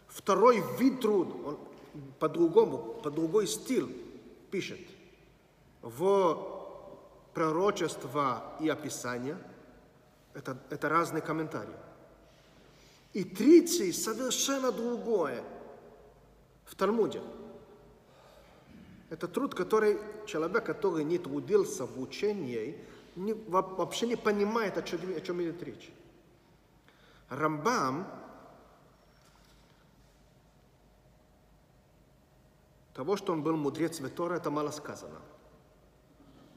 второй 0.08 0.64
вид 0.78 1.02
труд, 1.02 1.28
он 1.46 1.60
по-другому, 2.20 2.78
по 3.04 3.12
другой 3.12 3.48
стиль 3.48 3.88
пишет. 4.52 4.80
В 5.82 6.59
пророчества 7.34 8.56
и 8.60 8.70
описания, 8.70 9.38
это, 10.34 10.58
это 10.70 10.90
разные 10.90 11.22
комментарии. 11.22 11.76
И 13.14 13.24
третий 13.24 13.92
совершенно 13.92 14.72
другое 14.72 15.44
в 16.66 16.76
Талмуде. 16.76 17.22
Это 19.10 19.28
труд, 19.28 19.56
который 19.56 19.98
человек, 20.28 20.66
который 20.66 21.04
не 21.04 21.18
трудился 21.18 21.86
в 21.86 22.00
учении, 22.00 22.78
не, 23.16 23.34
вообще 23.34 24.06
не 24.06 24.16
понимает, 24.16 24.78
о 24.78 24.84
чем, 24.84 25.00
о 25.16 25.22
чем 25.22 25.42
идет 25.42 25.64
речь. 25.64 25.90
Рамбам 27.30 28.08
того, 32.94 33.18
что 33.18 33.34
он 33.34 33.42
был 33.42 33.58
мудрец 33.58 34.00
Ветора, 34.00 34.36
это 34.36 34.52
мало 34.52 34.70
сказано 34.70 35.20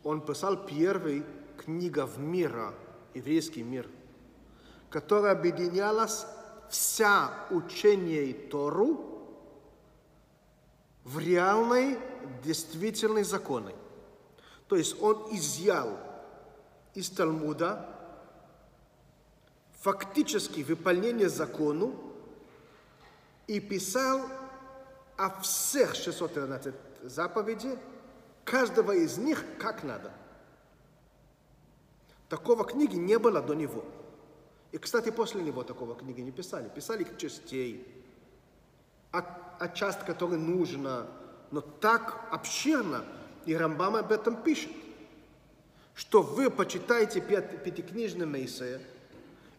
он 0.05 0.21
писал 0.21 0.57
первый 0.57 1.25
книга 1.57 2.07
в 2.07 2.19
мира, 2.19 2.75
еврейский 3.15 3.63
мир, 3.63 3.89
которая 4.91 5.33
объединялась 5.33 6.27
вся 6.69 7.47
учение 7.51 8.33
Тору 8.35 9.13
в 11.05 11.19
реальной, 11.19 11.99
действительной 12.45 13.25
законы. 13.25 13.75
То 14.69 14.77
есть 14.77 15.01
он 15.03 15.29
изъял 15.35 15.99
из 16.95 17.11
Талмуда 17.11 17.89
фактически 19.81 20.63
выполнение 20.63 21.29
закону 21.29 21.95
и 23.47 23.61
писал 23.61 24.23
о 25.17 25.41
всех 25.41 25.95
613 25.95 26.75
заповедей 27.03 27.79
каждого 28.45 28.93
из 28.93 29.19
них 29.19 29.45
как 29.59 29.83
надо. 29.83 30.13
Такого 32.29 32.65
книги 32.65 32.97
не 32.97 33.19
было 33.19 33.43
до 33.43 33.55
него. 33.55 33.85
И, 34.73 34.79
кстати, 34.79 35.11
после 35.11 35.43
него 35.43 35.65
такого 35.65 35.95
книги 35.95 36.23
не 36.23 36.33
писали. 36.33 36.69
Писали 36.69 37.07
частей, 37.19 37.87
а, 39.13 39.57
а 39.61 39.69
часть, 39.69 40.01
которая 40.01 40.39
нужна, 40.39 41.07
но 41.51 41.61
так 41.61 42.29
обширно, 42.31 43.05
и 43.45 43.55
Рамбам 43.55 43.97
об 43.97 44.11
этом 44.11 44.43
пишет, 44.43 44.73
что 45.95 46.23
вы 46.23 46.51
почитаете 46.51 47.21
пятикнижный 47.21 48.25
Моисея 48.25 48.81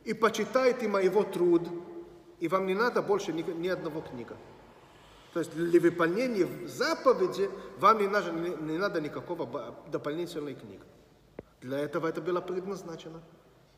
и 0.03 0.13
почитаете 0.13 0.87
моего 0.87 1.23
труд, 1.23 1.69
и 2.39 2.47
вам 2.47 2.65
не 2.65 2.73
надо 2.73 3.01
больше 3.03 3.31
ни, 3.31 3.43
ни 3.43 3.67
одного 3.67 4.01
книга. 4.01 4.35
То 5.33 5.39
есть 5.39 5.53
для 5.55 5.79
выполнения 5.79 6.47
заповеди 6.67 7.49
вам 7.79 7.97
не 7.97 8.07
надо, 8.07 8.31
не, 8.31 8.49
не 8.49 8.77
надо 8.77 9.01
никакого 9.01 9.75
дополнительной 9.91 10.53
книги. 10.53 10.81
Для 11.61 11.79
этого 11.79 12.07
это 12.07 12.21
было 12.21 12.39
предназначено. 12.39 13.19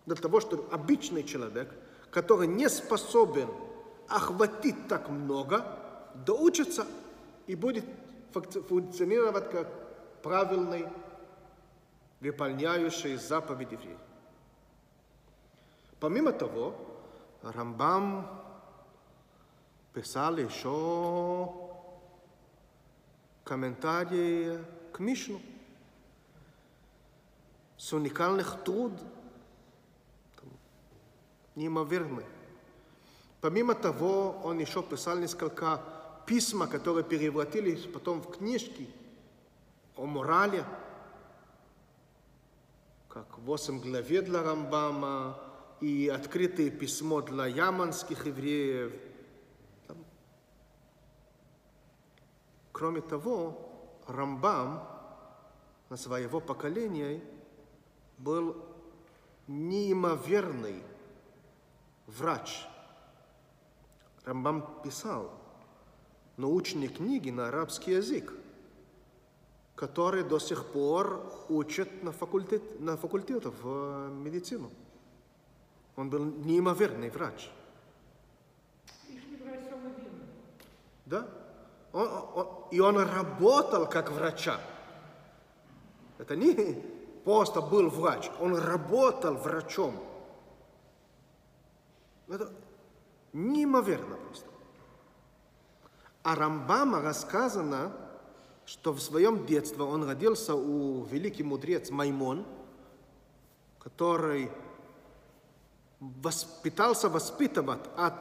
Для 0.06 0.16
того, 0.16 0.42
чтобы 0.42 0.66
обычный 0.72 1.24
человек, 1.24 1.74
который 2.12 2.48
не 2.48 2.68
способен 2.68 3.48
охватить 4.10 4.88
так 4.90 5.10
много, 5.10 5.66
доучится 6.26 6.86
и 7.48 7.56
будет 7.56 7.86
функционировать 8.34 9.50
как 9.50 9.68
правильный, 10.22 10.88
выполняющий 12.20 13.16
заповеди 13.16 13.76
еврей. 13.76 13.98
Помимо 16.00 16.34
того, 16.34 16.76
Рамбам 17.42 18.45
писал 19.96 20.36
еще 20.36 21.54
комментарии 23.46 24.60
к 24.92 25.00
Мишну 25.00 25.40
с 27.78 27.94
уникальных 27.94 28.62
труд, 28.66 28.92
неимоверный. 31.56 32.26
Помимо 33.40 33.74
того, 33.74 34.42
он 34.44 34.60
еще 34.60 34.84
писал 34.84 35.18
несколько 35.18 35.82
письма, 36.26 36.68
которые 36.68 37.06
превратились 37.06 37.86
потом 37.86 38.22
в 38.22 38.32
книжки 38.38 38.90
о 39.96 40.06
морали, 40.06 40.66
как 43.08 43.38
восемь 43.40 43.80
главе 43.80 44.22
для 44.24 44.44
Рамбама 44.44 45.40
и 45.80 46.10
открытое 46.10 46.70
письмо 46.70 47.22
для 47.22 47.46
яманских 47.46 48.26
евреев– 48.26 48.94
Кроме 52.76 53.00
того, 53.00 53.58
Рамбам 54.06 54.86
на 55.90 55.96
своего 55.96 56.42
поколения 56.42 57.22
был 58.18 58.58
неимоверный 59.48 60.84
врач. 62.06 62.68
Рамбам 64.26 64.82
писал 64.84 65.32
научные 66.36 66.90
книги 66.90 67.30
на 67.30 67.48
арабский 67.48 67.94
язык, 67.94 68.34
которые 69.76 70.26
до 70.26 70.38
сих 70.38 70.66
пор 70.66 71.46
учат 71.48 72.04
на, 72.04 72.12
факультет, 72.12 72.82
на 72.82 72.98
факультетах 72.98 73.54
в 73.64 74.10
медицину. 74.10 74.70
Он 75.96 76.10
был 76.10 76.26
неимоверный 76.26 77.10
врач. 77.10 77.50
Да? 81.06 81.45
Он, 81.96 82.10
он, 82.36 82.48
и 82.72 82.80
он 82.82 82.98
работал 82.98 83.88
как 83.88 84.12
врача. 84.12 84.60
Это 86.18 86.36
не 86.36 86.84
просто 87.24 87.62
был 87.62 87.90
врач, 87.90 88.30
он 88.42 88.54
работал 88.58 89.36
врачом. 89.36 89.96
Это 92.28 92.52
неимоверно 93.32 94.18
просто. 94.18 94.50
А 96.24 96.36
Рамбама 96.36 97.02
рассказано, 97.02 97.94
что 98.66 98.92
в 98.92 99.00
своем 99.00 99.46
детстве 99.46 99.84
он 99.84 100.04
родился 100.04 100.54
у 100.54 101.06
великий 101.06 101.44
мудрец 101.44 101.92
Маймон, 101.92 102.46
который 103.80 104.52
воспитался 106.02 107.08
воспитывать 107.08 107.86
от 107.96 108.16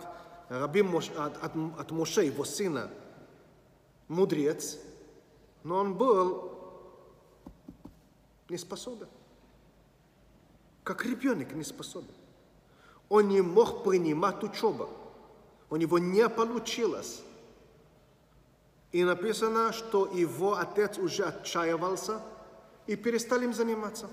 Раби 0.48 0.82
Мош, 0.82 1.10
от, 1.18 1.42
от, 1.42 1.52
от 1.80 1.90
Моше, 1.90 2.24
его 2.24 2.44
сына, 2.44 2.88
мудрец, 4.09 4.79
но 5.62 5.77
он 5.77 5.95
был 5.95 6.53
не 8.49 8.59
способен. 8.59 9.09
Как 10.83 11.05
ребенок 11.05 11.53
не 11.53 11.64
способен. 11.64 12.14
Он 13.09 13.29
не 13.29 13.40
мог 13.40 13.85
принимать 13.85 14.43
учебу. 14.43 14.88
У 15.71 15.77
него 15.77 15.99
не 15.99 16.29
получилось. 16.29 17.23
И 18.93 19.03
написано, 19.03 19.73
что 19.73 20.07
его 20.07 20.57
отец 20.57 20.99
уже 20.99 21.25
отчаивался 21.25 22.21
и 22.87 22.97
перестал 22.97 23.40
им 23.40 23.53
заниматься. 23.53 24.09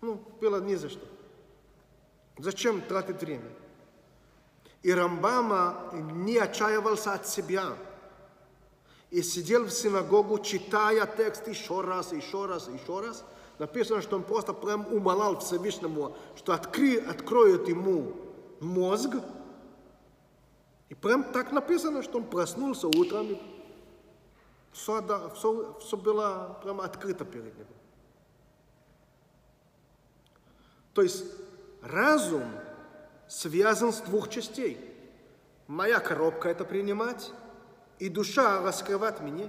Ну, 0.00 0.22
было 0.40 0.60
ни 0.60 0.76
за 0.76 0.88
что. 0.88 1.04
Зачем 2.38 2.80
тратить 2.80 3.20
время? 3.20 3.50
И 4.82 4.92
Рамбама 4.92 5.90
не 5.92 6.38
отчаивался 6.38 7.14
от 7.14 7.26
себя– 7.26 7.76
и 9.10 9.22
сидел 9.22 9.64
в 9.64 9.70
синагогу, 9.70 10.38
читая 10.38 11.06
текст 11.06 11.48
еще 11.48 11.80
раз, 11.80 12.12
еще 12.12 12.46
раз, 12.46 12.68
еще 12.68 13.00
раз. 13.00 13.24
Написано, 13.58 14.02
что 14.02 14.16
он 14.16 14.22
просто 14.22 14.52
прям 14.52 14.86
умолял 14.92 15.38
Всевышнему, 15.40 16.16
что 16.36 16.52
откри, 16.52 16.98
откроет 16.98 17.68
ему 17.68 18.14
мозг. 18.60 19.16
И 20.88 20.94
прям 20.94 21.24
так 21.24 21.52
написано, 21.52 22.02
что 22.02 22.18
он 22.18 22.24
проснулся 22.24 22.86
утром, 22.86 23.32
и 23.32 23.38
все, 24.72 25.00
да, 25.00 25.30
все, 25.30 25.76
все 25.80 25.96
было 25.96 26.58
прямо 26.62 26.84
открыто 26.84 27.24
перед 27.24 27.56
ним. 27.56 27.66
То 30.94 31.02
есть 31.02 31.24
разум 31.82 32.44
связан 33.26 33.92
с 33.92 34.00
двух 34.00 34.28
частей. 34.28 34.78
Моя 35.66 36.00
коробка 36.00 36.48
это 36.48 36.64
принимать, 36.64 37.32
и 37.98 38.08
душа 38.08 38.62
раскрывать 38.62 39.20
меня. 39.20 39.48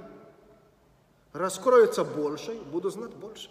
Раскроется 1.34 2.04
больше, 2.04 2.54
буду 2.54 2.90
знать 2.90 3.14
больше. 3.14 3.50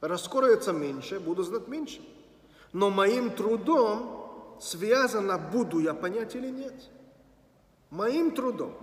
Раскроется 0.00 0.72
меньше, 0.72 1.20
буду 1.20 1.44
знать 1.44 1.68
меньше. 1.68 2.00
Но 2.72 2.90
моим 2.90 3.30
трудом 3.30 4.58
связано, 4.60 5.38
буду 5.38 5.78
я 5.78 5.94
понять 5.94 6.34
или 6.34 6.48
нет. 6.48 6.74
Моим 7.90 8.34
трудом. 8.34 8.74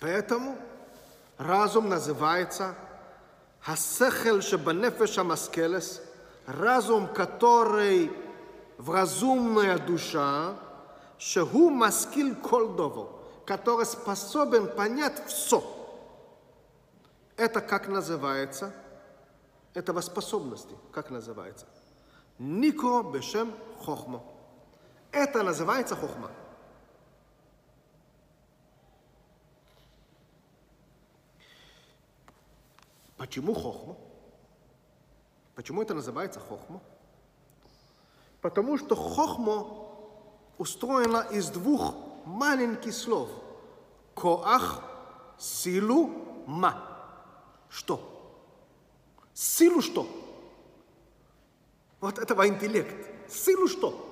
Поэтому 0.00 0.56
разум 1.38 1.88
называется 1.88 2.74
Хасехел 3.60 4.42
Шабанефеша 4.42 5.24
Маскелес, 5.24 6.02
разум, 6.46 7.06
который 7.08 8.10
вразумная 8.78 9.78
душа, 9.78 10.56
шагу 11.18 11.68
маскил 11.68 12.34
колдово, 12.36 13.10
который 13.44 13.84
способен 13.84 14.68
понять 14.74 15.26
все. 15.26 15.62
Это 17.36 17.60
как 17.60 17.88
называется? 17.88 18.72
Этого 19.74 20.00
способности, 20.00 20.74
как 20.92 21.10
называется? 21.10 21.66
Нико 22.38 23.02
бешем 23.02 23.52
хохма. 23.84 24.22
Это 25.10 25.42
называется 25.42 25.94
хохма. 25.96 26.30
Почему 33.16 33.52
хохма? 33.54 33.96
Почему 35.56 35.82
это 35.82 35.94
называется 35.94 36.38
хохма? 36.38 36.80
Потому 38.40 38.78
что 38.78 38.94
хохма 38.94 39.66
устроена 40.58 41.26
из 41.30 41.48
двух 41.50 41.94
маленьких 42.24 42.94
слов. 42.94 43.28
Коах, 44.14 44.82
силу, 45.38 46.10
ма. 46.46 46.82
Что? 47.68 48.00
Силу 49.34 49.80
что? 49.80 50.06
Вот 52.00 52.18
этого 52.18 52.46
интеллект. 52.48 53.30
Силу 53.30 53.68
что? 53.68 54.04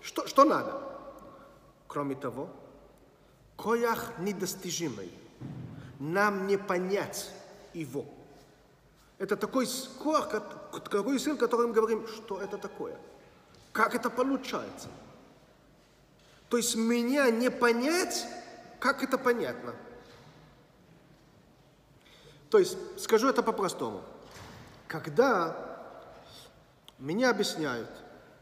Что, 0.00 0.26
что 0.26 0.44
надо? 0.44 0.80
Кроме 1.86 2.14
того, 2.14 2.48
коях 3.56 4.18
недостижимый. 4.18 5.10
Нам 5.98 6.46
не 6.46 6.58
понять 6.58 7.30
его. 7.72 8.04
Это 9.18 9.36
такой 9.36 9.66
скор, 9.66 10.24
такой 10.24 11.18
сил, 11.18 11.38
которым 11.38 11.72
говорим, 11.72 12.06
что 12.06 12.38
это 12.40 12.58
такое. 12.58 12.98
Как 13.76 13.94
это 13.94 14.08
получается? 14.08 14.88
То 16.48 16.56
есть 16.56 16.76
меня 16.76 17.28
не 17.28 17.50
понять, 17.50 18.26
как 18.80 19.02
это 19.02 19.18
понятно? 19.18 19.74
То 22.48 22.58
есть, 22.58 22.78
скажу 22.98 23.28
это 23.28 23.42
по-простому. 23.42 24.02
Когда 24.88 25.54
меня 26.98 27.28
объясняют, 27.28 27.90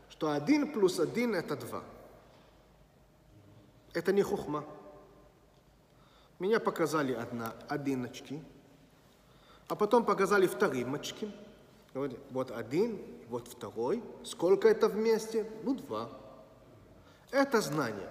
что 0.08 0.30
один 0.30 0.72
плюс 0.72 1.00
один 1.00 1.34
это 1.34 1.56
два, 1.56 1.82
это 3.92 4.12
не 4.12 4.22
хухма. 4.22 4.64
Меня 6.38 6.60
показали 6.60 7.12
одна, 7.12 7.54
один 7.68 8.04
очки, 8.04 8.40
а 9.66 9.74
потом 9.74 10.04
показали 10.04 10.46
вторые 10.46 10.86
очки. 10.86 11.28
Вот 11.94 12.50
один, 12.50 13.00
вот 13.28 13.48
второй. 13.48 14.02
Сколько 14.24 14.68
это 14.68 14.88
вместе? 14.88 15.46
Ну, 15.62 15.74
два. 15.74 16.10
Это 17.30 17.60
знание. 17.60 18.10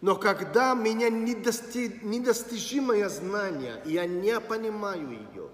Но 0.00 0.16
когда 0.16 0.74
меня 0.74 1.10
недости... 1.10 2.00
недостижимое 2.02 3.08
знание, 3.10 3.82
и 3.84 3.92
я 3.92 4.06
не 4.06 4.40
понимаю 4.40 5.10
ее, 5.10 5.48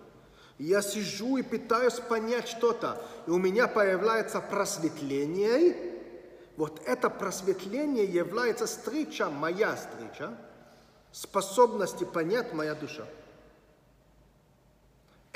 я 0.59 0.81
сижу 0.81 1.37
и 1.37 1.43
пытаюсь 1.43 1.95
понять 1.95 2.49
что-то, 2.49 3.03
и 3.27 3.31
у 3.31 3.39
меня 3.39 3.67
появляется 3.67 4.41
просветление, 4.41 5.97
вот 6.57 6.81
это 6.87 7.11
просветление 7.11 8.05
является 8.05 8.67
встреча, 8.67 9.29
моя 9.29 9.75
встреча, 9.75 10.39
способности 11.11 12.05
понять 12.05 12.55
моя 12.55 12.75
душа. 12.75 13.05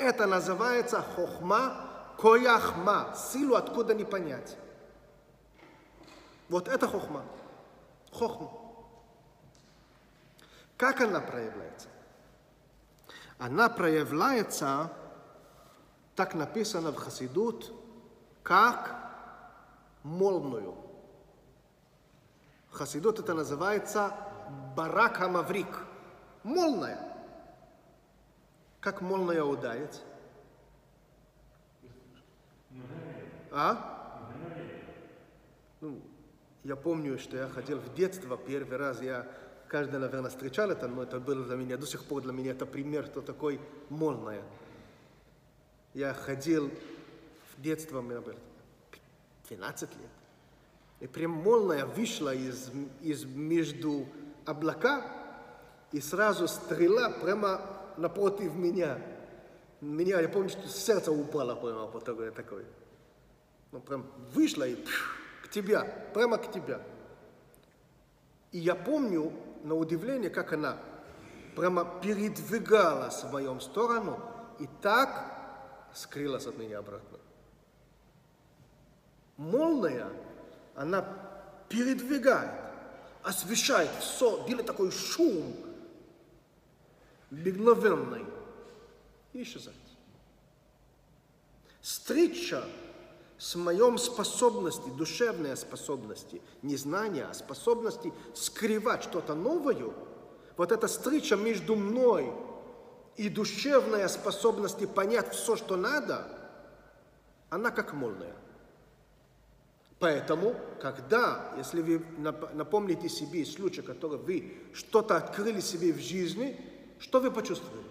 Это 0.01 0.25
называется 0.25 0.99
хохма 1.15 1.75
кояхма, 2.17 3.13
силу 3.15 3.53
откуда 3.53 3.93
не 3.93 4.03
понять. 4.03 4.57
Вот 6.49 6.67
это 6.67 6.87
хохма. 6.87 7.23
Хохма. 8.11 8.51
Как 10.75 11.01
она 11.01 11.19
проявляется? 11.19 11.87
Она 13.37 13.69
проявляется, 13.69 14.91
так 16.15 16.33
написано 16.33 16.91
в 16.91 16.95
Хасидут, 16.95 17.71
как 18.41 18.95
молною. 20.01 20.75
Хасидут 22.71 23.19
это 23.19 23.35
называется 23.35 24.15
барака 24.75 25.27
маврик. 25.27 25.85
Молная. 26.43 27.10
Как 28.81 29.01
молния 29.01 29.43
ударить? 29.43 30.01
А? 33.51 34.27
Ну, 35.81 36.01
Я 36.63 36.75
помню, 36.75 37.19
что 37.19 37.37
я 37.37 37.47
ходил 37.47 37.77
в 37.77 37.93
детство, 37.93 38.37
первый 38.37 38.77
раз 38.77 39.01
я 39.01 39.27
каждый, 39.67 39.99
наверное, 39.99 40.31
встречал 40.31 40.71
это, 40.71 40.87
но 40.87 41.03
это 41.03 41.19
было 41.19 41.45
для 41.45 41.55
меня, 41.55 41.77
до 41.77 41.85
сих 41.85 42.03
пор 42.05 42.23
для 42.23 42.33
меня 42.33 42.51
это 42.51 42.65
пример, 42.65 43.05
что 43.05 43.21
такой 43.21 43.61
молния. 43.89 44.43
Я 45.93 46.13
ходил 46.15 46.71
в 47.51 47.61
детство, 47.61 48.01
мне 48.01 48.19
было 48.19 48.35
12 49.47 49.89
лет. 49.89 50.09
И 51.01 51.07
прям 51.07 51.31
молния 51.31 51.85
вышла 51.85 52.33
из, 52.33 52.71
из 53.01 53.25
между 53.25 54.07
облака, 54.45 55.05
и 55.91 56.01
сразу 56.01 56.47
стрела 56.47 57.09
прямо 57.09 57.80
напротив 57.97 58.55
меня. 58.55 58.99
Меня, 59.81 60.19
я 60.21 60.29
помню, 60.29 60.49
что 60.49 60.67
сердце 60.67 61.11
упало 61.11 61.55
прямо 61.55 61.87
вот 61.87 62.03
такое. 62.03 62.31
такое. 62.31 62.65
Ну, 63.71 63.79
прям 63.79 64.05
вышла 64.33 64.67
и 64.67 64.75
пш, 64.75 65.17
к 65.43 65.49
тебя, 65.49 65.83
прямо 66.13 66.37
к 66.37 66.51
тебя. 66.51 66.81
И 68.51 68.59
я 68.59 68.75
помню, 68.75 69.31
на 69.63 69.75
удивление, 69.75 70.29
как 70.29 70.53
она 70.53 70.77
прямо 71.55 71.85
передвигалась 72.01 73.23
в 73.23 73.31
мою 73.31 73.59
сторону 73.59 74.19
и 74.59 74.67
так 74.81 75.25
скрылась 75.93 76.45
от 76.47 76.57
меня 76.57 76.79
обратно. 76.79 77.17
Молния, 79.37 80.07
она 80.75 81.05
передвигает, 81.69 82.51
освещает 83.23 83.89
все, 83.99 84.45
делает 84.47 84.67
такой 84.67 84.91
шум 84.91 85.55
мгновенный 87.31 88.25
и 89.33 89.41
исчезает. 89.41 89.77
Встреча 91.81 92.63
с 93.37 93.55
моем 93.55 93.97
способности, 93.97 94.87
душевной 94.89 95.57
способности, 95.57 96.41
не 96.61 96.77
знания, 96.77 97.25
а 97.25 97.33
способности 97.33 98.13
скрывать 98.35 99.03
что-то 99.03 99.33
новое, 99.33 99.91
вот 100.57 100.71
эта 100.71 100.85
встреча 100.85 101.35
между 101.35 101.75
мной 101.75 102.31
и 103.17 103.29
душевная 103.29 104.07
способности 104.09 104.85
понять 104.85 105.33
все, 105.33 105.55
что 105.55 105.75
надо, 105.75 106.27
она 107.49 107.71
как 107.71 107.93
молния. 107.93 108.35
Поэтому, 109.97 110.55
когда, 110.81 111.53
если 111.57 111.81
вы 111.81 112.05
напомните 112.53 113.09
себе 113.09 113.45
случай, 113.45 113.81
который 113.81 114.17
вы 114.17 114.53
что-то 114.73 115.15
открыли 115.15 115.61
себе 115.61 115.93
в 115.93 115.99
жизни, 115.99 116.59
что 117.01 117.19
вы 117.19 117.31
почувствовали? 117.31 117.83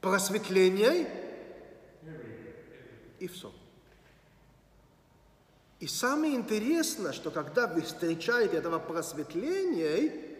Просветление 0.00 1.08
и 3.18 3.26
все. 3.26 3.50
И 5.80 5.86
самое 5.86 6.34
интересное, 6.34 7.12
что 7.12 7.30
когда 7.30 7.66
вы 7.66 7.80
встречаете 7.80 8.58
этого 8.58 8.78
просветления, 8.78 10.38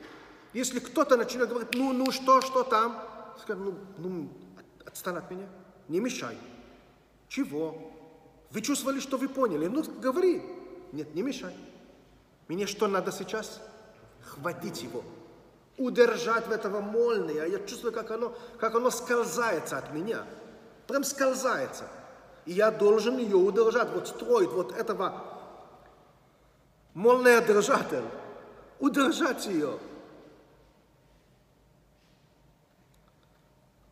если 0.53 0.79
кто-то 0.79 1.17
начинает 1.17 1.49
говорить, 1.49 1.75
ну, 1.75 1.93
ну, 1.95 2.13
что, 2.13 2.43
что 2.43 2.63
там, 2.63 3.03
скажет, 3.41 3.63
ну, 3.65 3.79
ну, 3.97 4.29
отстань 4.85 5.17
от 5.17 5.31
меня, 5.31 5.49
не 5.89 6.01
мешай. 6.01 6.37
Чего? 7.29 7.93
Вы 8.51 8.61
чувствовали, 8.61 9.01
что 9.01 9.17
вы 9.17 9.29
поняли? 9.29 9.67
Ну, 9.67 9.83
говори. 9.83 10.43
Нет, 10.93 11.15
не 11.15 11.23
мешай. 11.23 11.55
Мне 12.49 12.67
что 12.67 12.89
надо 12.89 13.11
сейчас? 13.11 13.63
Хватить 14.23 14.83
его. 14.83 15.03
Удержать 15.81 16.47
в 16.47 16.53
этого 16.53 16.83
молния. 16.83 17.47
Я 17.47 17.59
чувствую, 17.67 17.95
как 17.95 18.11
оно, 18.11 18.35
как 18.59 18.75
оно 18.75 18.91
скользается 18.91 19.79
от 19.79 19.95
меня. 19.95 20.27
Прям 20.87 21.05
скользается. 21.05 21.85
И 22.45 22.53
я 22.53 22.71
должен 22.71 23.17
ее 23.17 23.37
удержать, 23.37 23.89
вот 23.89 24.07
строить 24.07 24.51
вот 24.51 24.77
этого 24.77 25.25
молния 26.93 27.41
держатель. 27.41 28.05
Удержать 28.79 29.47
ее. 29.47 29.79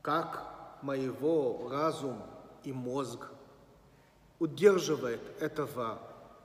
Как 0.02 0.44
моего 0.82 1.70
разум 1.70 2.22
и 2.64 2.72
мозг 2.74 3.28
удерживает 4.38 5.22
этого 5.40 5.98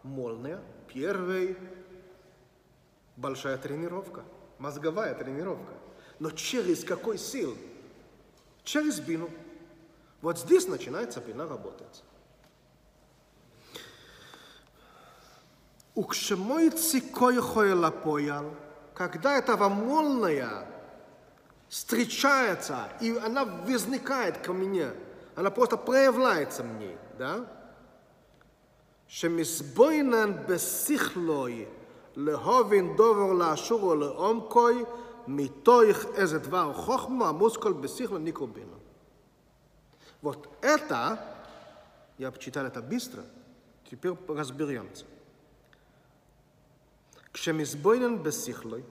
молния, 0.03 0.61
первая 0.87 1.57
большая 3.17 3.57
тренировка, 3.57 4.23
мозговая 4.63 5.13
тренировка. 5.13 5.73
Но 6.19 6.31
через 6.31 6.85
какой 6.85 7.17
сил? 7.17 7.57
Через 8.63 9.01
бину. 9.01 9.29
Вот 10.21 10.39
здесь 10.39 10.67
начинается 10.67 11.19
бина 11.19 11.45
работать. 11.45 12.01
Укшемой 15.95 16.69
цикой 16.69 17.41
хойлапоял, 17.41 18.55
когда 18.93 19.37
эта 19.37 19.57
волная 19.57 20.65
встречается, 21.67 22.87
и 23.01 23.15
она 23.17 23.43
возникает 23.43 24.37
ко 24.37 24.53
мне, 24.53 24.91
она 25.35 25.51
просто 25.51 25.75
проявляется 25.75 26.63
мне, 26.63 26.97
да? 27.17 27.45
Шемисбойнан 29.09 30.45
бесихлой– 30.47 31.67
להובין 32.16 32.96
דובר 32.96 33.32
לאשורו 33.32 33.94
לעומקוי 33.94 34.84
מתוך 35.26 36.04
איזה 36.14 36.38
דבר 36.38 36.72
חוכמה 36.72 37.28
המושכל 37.28 37.72
בשכלו 37.72 38.18
ניקרו 38.18 38.46
בינו. 38.46 38.78
Вот 40.20 40.48
это, 40.62 41.16
я 42.18 42.32
почитал 42.32 42.66
это 42.66 42.82
быстро, 42.82 43.22
теперь 43.88 44.14
разберемся. 44.28 45.04
Кшемизбойнен 47.30 48.20
бессихлой, 48.20 48.84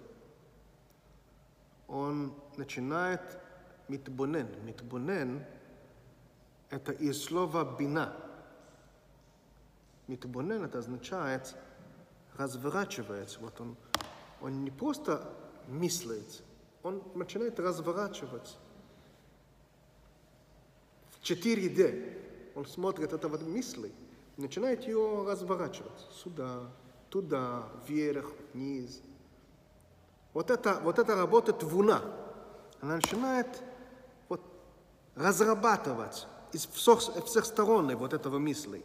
он 1.90 2.34
начинает 2.56 3.20
митбонен. 3.90 4.48
Митбонен – 4.64 6.70
это 6.70 6.94
из 6.94 7.22
слова 7.22 7.76
бина – 7.78 8.28
Митбонен 10.08 10.64
это 10.64 10.80
означает 10.80 11.56
разворачивается. 12.37 13.41
Вот 13.41 13.61
он, 13.61 13.77
он 14.41 14.65
не 14.65 14.71
просто 14.71 15.33
мыслит, 15.69 16.43
он 16.83 17.03
начинает 17.15 17.59
разворачивать. 17.61 18.57
В 21.11 21.23
4D 21.23 22.53
он 22.55 22.67
смотрит 22.67 23.13
это 23.13 23.29
вот 23.29 23.43
мысли, 23.43 23.93
начинает 24.37 24.87
ее 24.87 25.25
разворачивать 25.27 26.09
сюда, 26.13 26.71
туда, 27.11 27.69
вверх, 27.87 28.27
вниз. 28.53 29.03
Вот 30.33 30.51
это, 30.51 30.81
вот 30.83 30.99
это 30.99 31.15
работа 31.15 31.53
твуна. 31.53 32.03
Она 32.81 32.97
начинает 32.97 33.63
вот 34.29 34.41
разрабатывать 35.15 36.27
из 36.53 36.67
всех, 36.67 37.01
всех 37.27 37.45
сторон 37.45 37.95
вот 37.97 38.13
этого 38.13 38.39
мысли. 38.39 38.85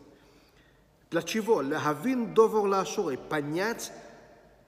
Для 1.10 1.22
чего? 1.22 1.56
Лахавин 1.58 2.34
довор 2.34 2.68
лашурой. 2.68 3.18
Понять 3.18 3.92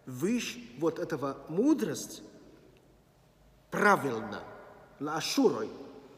выш 0.06 0.58
вот 0.80 1.00
этого 1.00 1.38
мудрость 1.50 2.24
правильно, 3.70 4.42
лашурой, 5.00 5.70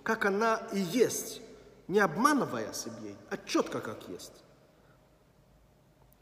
как 0.04 0.26
она 0.26 0.68
и 0.74 0.80
есть, 0.80 1.42
не 1.88 2.00
обманывая 2.00 2.72
себе, 2.74 3.16
а 3.30 3.38
четко 3.38 3.82
как 3.82 4.08
есть. 4.08 4.44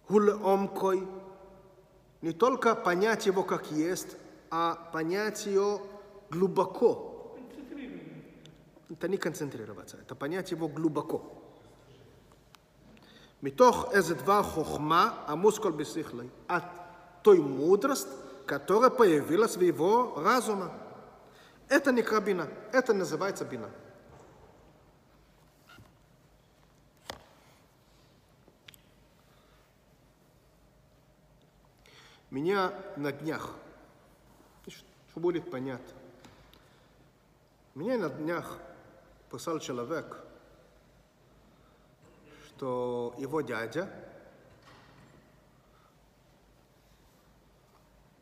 Хулеомкой, 0.07 1.07
не 2.21 2.31
только 2.31 2.75
понять 2.75 3.27
его 3.27 3.43
как 3.43 3.71
есть, 3.71 4.17
а 4.49 4.75
понять 4.91 5.45
его 5.45 5.85
глубоко. 6.31 7.37
Это 8.89 9.07
не 9.07 9.17
концентрироваться, 9.17 9.97
это 9.97 10.15
понять 10.15 10.49
его 10.49 10.67
глубоко. 10.67 11.38
Митох 13.41 13.93
эзедва 13.93 14.43
хохма, 14.43 15.13
а 15.25 15.35
мускул 15.35 15.71
бесихлой. 15.71 16.29
От 16.47 16.63
той 17.23 17.39
мудрости, 17.39 18.09
которая 18.45 18.89
появилась 18.89 19.55
в 19.55 19.61
его 19.61 20.21
разуме. 20.21 20.65
Это 21.69 21.91
не 21.91 22.01
крабина, 22.01 22.47
это 22.73 22.93
называется 22.93 23.45
бина. 23.45 23.69
Меня 32.29 32.73
на 32.95 33.11
днях, 33.11 33.51
что 34.67 35.19
будет 35.19 35.49
понятно, 35.49 35.97
меня 37.73 37.97
на 37.97 38.09
днях 38.09 38.57
писал 39.31 39.59
человек– 39.59 40.23
что 42.59 43.15
его 43.17 43.39
дядя 43.39 43.89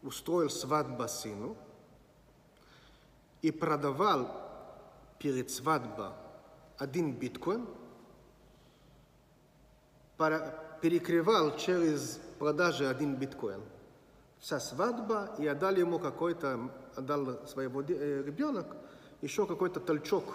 устроил 0.03 0.51
свадьбу 0.51 1.07
сыну 1.07 1.57
и 3.41 3.49
продавал 3.49 4.29
перед 5.17 5.49
свадьбой 5.49 6.11
один 6.77 7.13
биткоин, 7.13 7.67
перекрывал 10.83 11.57
через 11.57 12.19
продажи 12.37 12.87
один 12.87 13.15
биткоин. 13.15 13.63
вся 14.37 14.59
свадьба, 14.59 15.35
и 15.39 15.47
отдали 15.47 15.79
ему 15.79 15.97
какой-то, 15.97 16.69
отдал 16.95 17.47
своего 17.47 17.81
э, 17.81 18.21
ребенок, 18.23 18.67
еще 19.21 19.47
какой-то 19.47 19.79
толчок, 19.79 20.25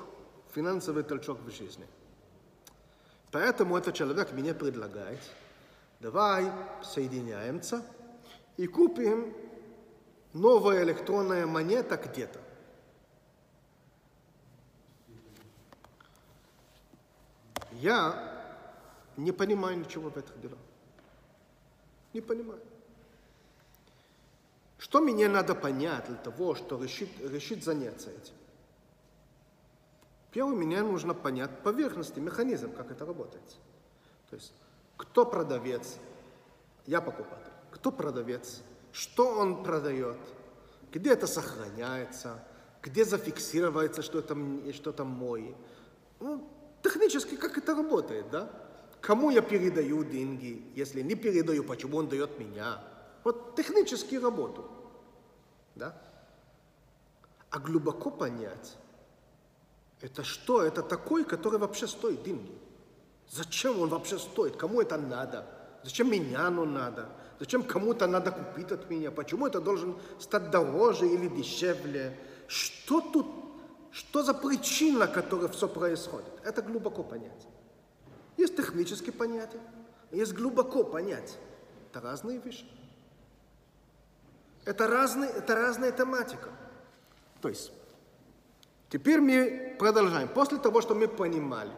финансовый 0.53 1.05
толчок 1.05 1.39
в 1.39 1.51
жизни. 1.53 1.87
Поэтому 3.33 3.78
этот 3.78 3.95
человек 3.95 4.30
мне 4.33 4.53
предлагает, 4.53 5.18
давай 6.01 6.53
соединяемся 6.83 7.83
и 8.59 8.66
купим 8.66 9.35
новая 10.35 10.85
электронная 10.85 11.47
монета 11.47 11.97
где-то. 11.97 12.39
Я 17.72 18.55
не 19.16 19.33
понимаю 19.33 19.78
ничего 19.78 20.11
в 20.11 20.18
этих 20.18 20.39
делах. 20.39 20.59
Не 22.12 22.20
понимаю. 22.20 22.61
Что 24.76 25.01
мне 25.01 25.26
надо 25.28 25.55
понять 25.55 26.07
для 26.07 26.16
того, 26.16 26.55
что 26.55 26.83
решить, 26.83 27.18
решить 27.18 27.64
заняться 27.64 28.11
этим? 28.11 28.35
Первое, 30.33 30.55
мне 30.55 30.83
нужно 30.83 31.14
понять 31.14 31.51
поверхностный 31.62 32.22
механизм, 32.22 32.72
как 32.72 32.91
это 32.91 33.05
работает. 33.05 33.45
То 34.30 34.37
есть, 34.37 34.55
кто 34.97 35.26
продавец? 35.26 35.99
Я 36.87 37.01
покупатель. 37.03 37.53
Кто 37.70 37.93
продавец? 37.93 38.62
Что 38.93 39.26
он 39.39 39.62
продает? 39.62 40.18
Где 40.91 41.12
это 41.12 41.26
сохраняется? 41.26 42.43
Где 42.83 43.05
зафиксируется, 43.05 44.03
что 44.03 44.18
это, 44.18 44.35
что 44.72 44.91
это 44.91 45.05
мой? 45.05 45.55
Ну, 46.18 46.49
технически, 46.83 47.37
как 47.37 47.59
это 47.59 47.74
работает, 47.74 48.30
да? 48.30 48.51
Кому 49.03 49.30
я 49.30 49.43
передаю 49.43 50.03
деньги? 50.05 50.64
Если 50.74 51.03
не 51.03 51.14
передаю, 51.14 51.62
почему 51.64 51.99
он 51.99 52.09
дает 52.09 52.39
меня? 52.39 52.83
Вот 53.24 53.55
технически 53.55 54.16
работу, 54.16 54.70
да? 55.74 56.01
А 57.51 57.59
глубоко 57.59 58.11
понять, 58.11 58.76
это 60.03 60.25
что? 60.25 60.63
Это 60.63 60.83
такой, 60.83 61.25
который 61.25 61.59
вообще 61.59 61.87
стоит 61.87 62.23
деньги. 62.23 62.53
Зачем 63.31 63.81
он 63.81 63.89
вообще 63.89 64.19
стоит? 64.19 64.57
Кому 64.57 64.81
это 64.83 64.99
надо? 64.99 65.47
Зачем 65.85 66.11
меня 66.11 66.49
оно 66.49 66.65
надо? 66.65 67.09
Зачем 67.39 67.63
кому-то 67.63 68.07
надо 68.07 68.31
купить 68.31 68.71
от 68.73 68.91
меня? 68.91 69.11
Почему 69.11 69.47
это 69.47 69.61
должен 69.61 69.97
стать 70.19 70.51
дороже 70.51 71.09
или 71.09 71.29
дешевле? 71.29 72.19
Что 72.47 73.01
тут? 73.01 73.27
Что 73.93 74.23
за 74.23 74.35
причина, 74.35 75.07
которая 75.07 75.49
все 75.49 75.69
происходит? 75.69 76.33
Это 76.45 76.63
глубоко 76.63 77.03
понять. 77.03 77.47
Есть 78.37 78.57
технические 78.57 79.13
понятия, 79.13 79.61
есть 80.11 80.33
глубоко 80.33 80.83
понять. 80.83 81.39
Это 81.91 82.01
разные 82.01 82.39
вещи. 82.39 82.67
Это, 84.65 84.87
разные, 84.87 85.31
это 85.31 85.55
разная 85.55 85.93
тематика. 85.93 86.49
То 87.41 87.49
есть, 87.49 87.73
теперь 88.93 89.20
мы 89.20 89.74
продолжаем. 89.78 90.28
После 90.28 90.59
того, 90.59 90.82
что 90.82 90.95
мы 90.95 91.09
понимали, 91.09 91.72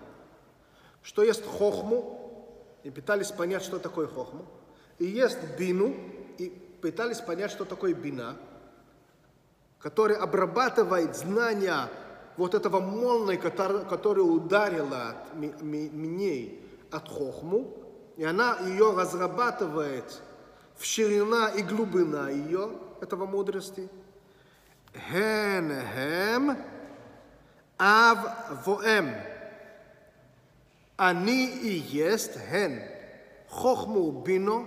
что 1.02 1.22
есть 1.22 1.46
хохму, 1.46 2.20
и 2.82 2.90
пытались 2.90 3.30
понять, 3.30 3.62
что 3.62 3.78
такое 3.78 4.08
хохму, 4.08 4.44
и 4.98 5.06
есть 5.06 5.38
бину, 5.58 5.94
и 6.38 6.50
пытались 6.82 7.20
понять, 7.20 7.52
что 7.52 7.64
такое 7.64 7.94
бина, 7.94 8.36
который 9.78 10.16
обрабатывает 10.16 11.16
знания 11.16 11.88
вот 12.36 12.54
этого 12.54 12.80
который, 12.80 13.38
которая 13.38 14.24
ударила 14.24 15.10
от 15.10 15.34
меня 15.34 16.52
от 16.90 17.08
хохму, 17.08 17.72
и 18.16 18.24
она 18.24 18.58
ее 18.66 18.92
разрабатывает 18.92 20.20
в 20.76 20.84
ширина 20.84 21.48
и 21.48 21.62
глубина 21.62 22.28
ее, 22.28 22.70
этого 23.00 23.26
мудрости. 23.26 23.88
Хен 25.10 25.72
воэм. 27.78 29.14
Они 30.96 31.46
и 31.46 31.78
есть 31.78 32.38
хен. 32.50 32.80
Хохму 33.48 34.10
бино 34.22 34.66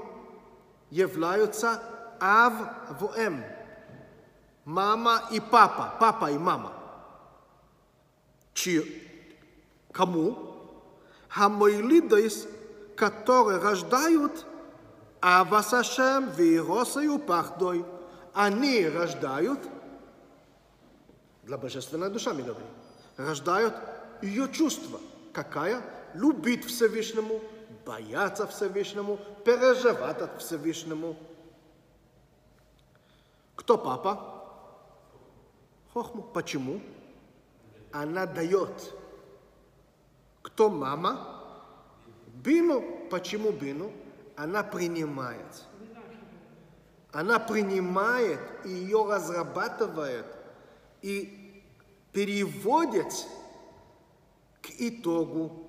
являются 0.89 1.81
ав 2.19 2.53
воэм. 2.99 3.43
Мама 4.65 5.23
и 5.31 5.39
папа, 5.39 5.95
папа 5.99 6.31
и 6.31 6.37
мама. 6.37 6.73
Чи, 8.53 9.03
кому? 9.91 10.55
Хамойлидос, 11.29 12.47
которые 12.95 13.59
рождают 13.59 14.45
Авасашем 15.21 16.29
виросаю 16.31 17.19
пахдой. 17.19 17.85
Они 18.33 18.87
рождают, 18.87 19.59
для 21.43 21.57
божественной 21.57 22.09
душа 22.09 22.33
мы 22.33 22.43
говорим, 22.43 22.67
рождают 23.17 23.75
ее 24.21 24.51
чувство. 24.51 24.99
Какая? 25.33 25.81
Любить 26.13 26.65
Всевышнему, 26.65 27.41
бояться 27.85 28.47
Всевышнему, 28.47 29.19
переживать 29.43 30.21
от 30.21 30.41
Всевышнему. 30.41 31.17
Кто 33.55 33.77
папа? 33.77 34.37
Хохму. 35.93 36.21
Почему? 36.21 36.81
Она 37.91 38.25
дает. 38.25 38.93
Кто 40.41 40.69
мама? 40.69 41.43
Бину. 42.27 42.83
Почему 43.09 43.51
бину? 43.51 43.91
Она 44.35 44.63
принимает. 44.63 45.65
Она 47.11 47.39
принимает 47.39 48.39
и 48.65 48.69
ее 48.69 49.05
разрабатывает 49.09 50.25
и 51.01 51.36
переводит 52.11 53.11
к 54.61 54.69
итогу. 54.79 55.65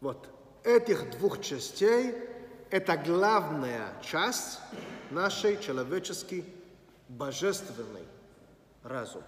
Вот 0.00 0.28
этих 0.64 1.10
двух 1.18 1.40
частей 1.40 2.14
это 2.70 2.96
главная 2.96 3.92
часть 4.02 4.58
нашей 5.10 5.60
человеческой 5.60 6.44
божественной 7.08 8.06
разум. 8.82 9.22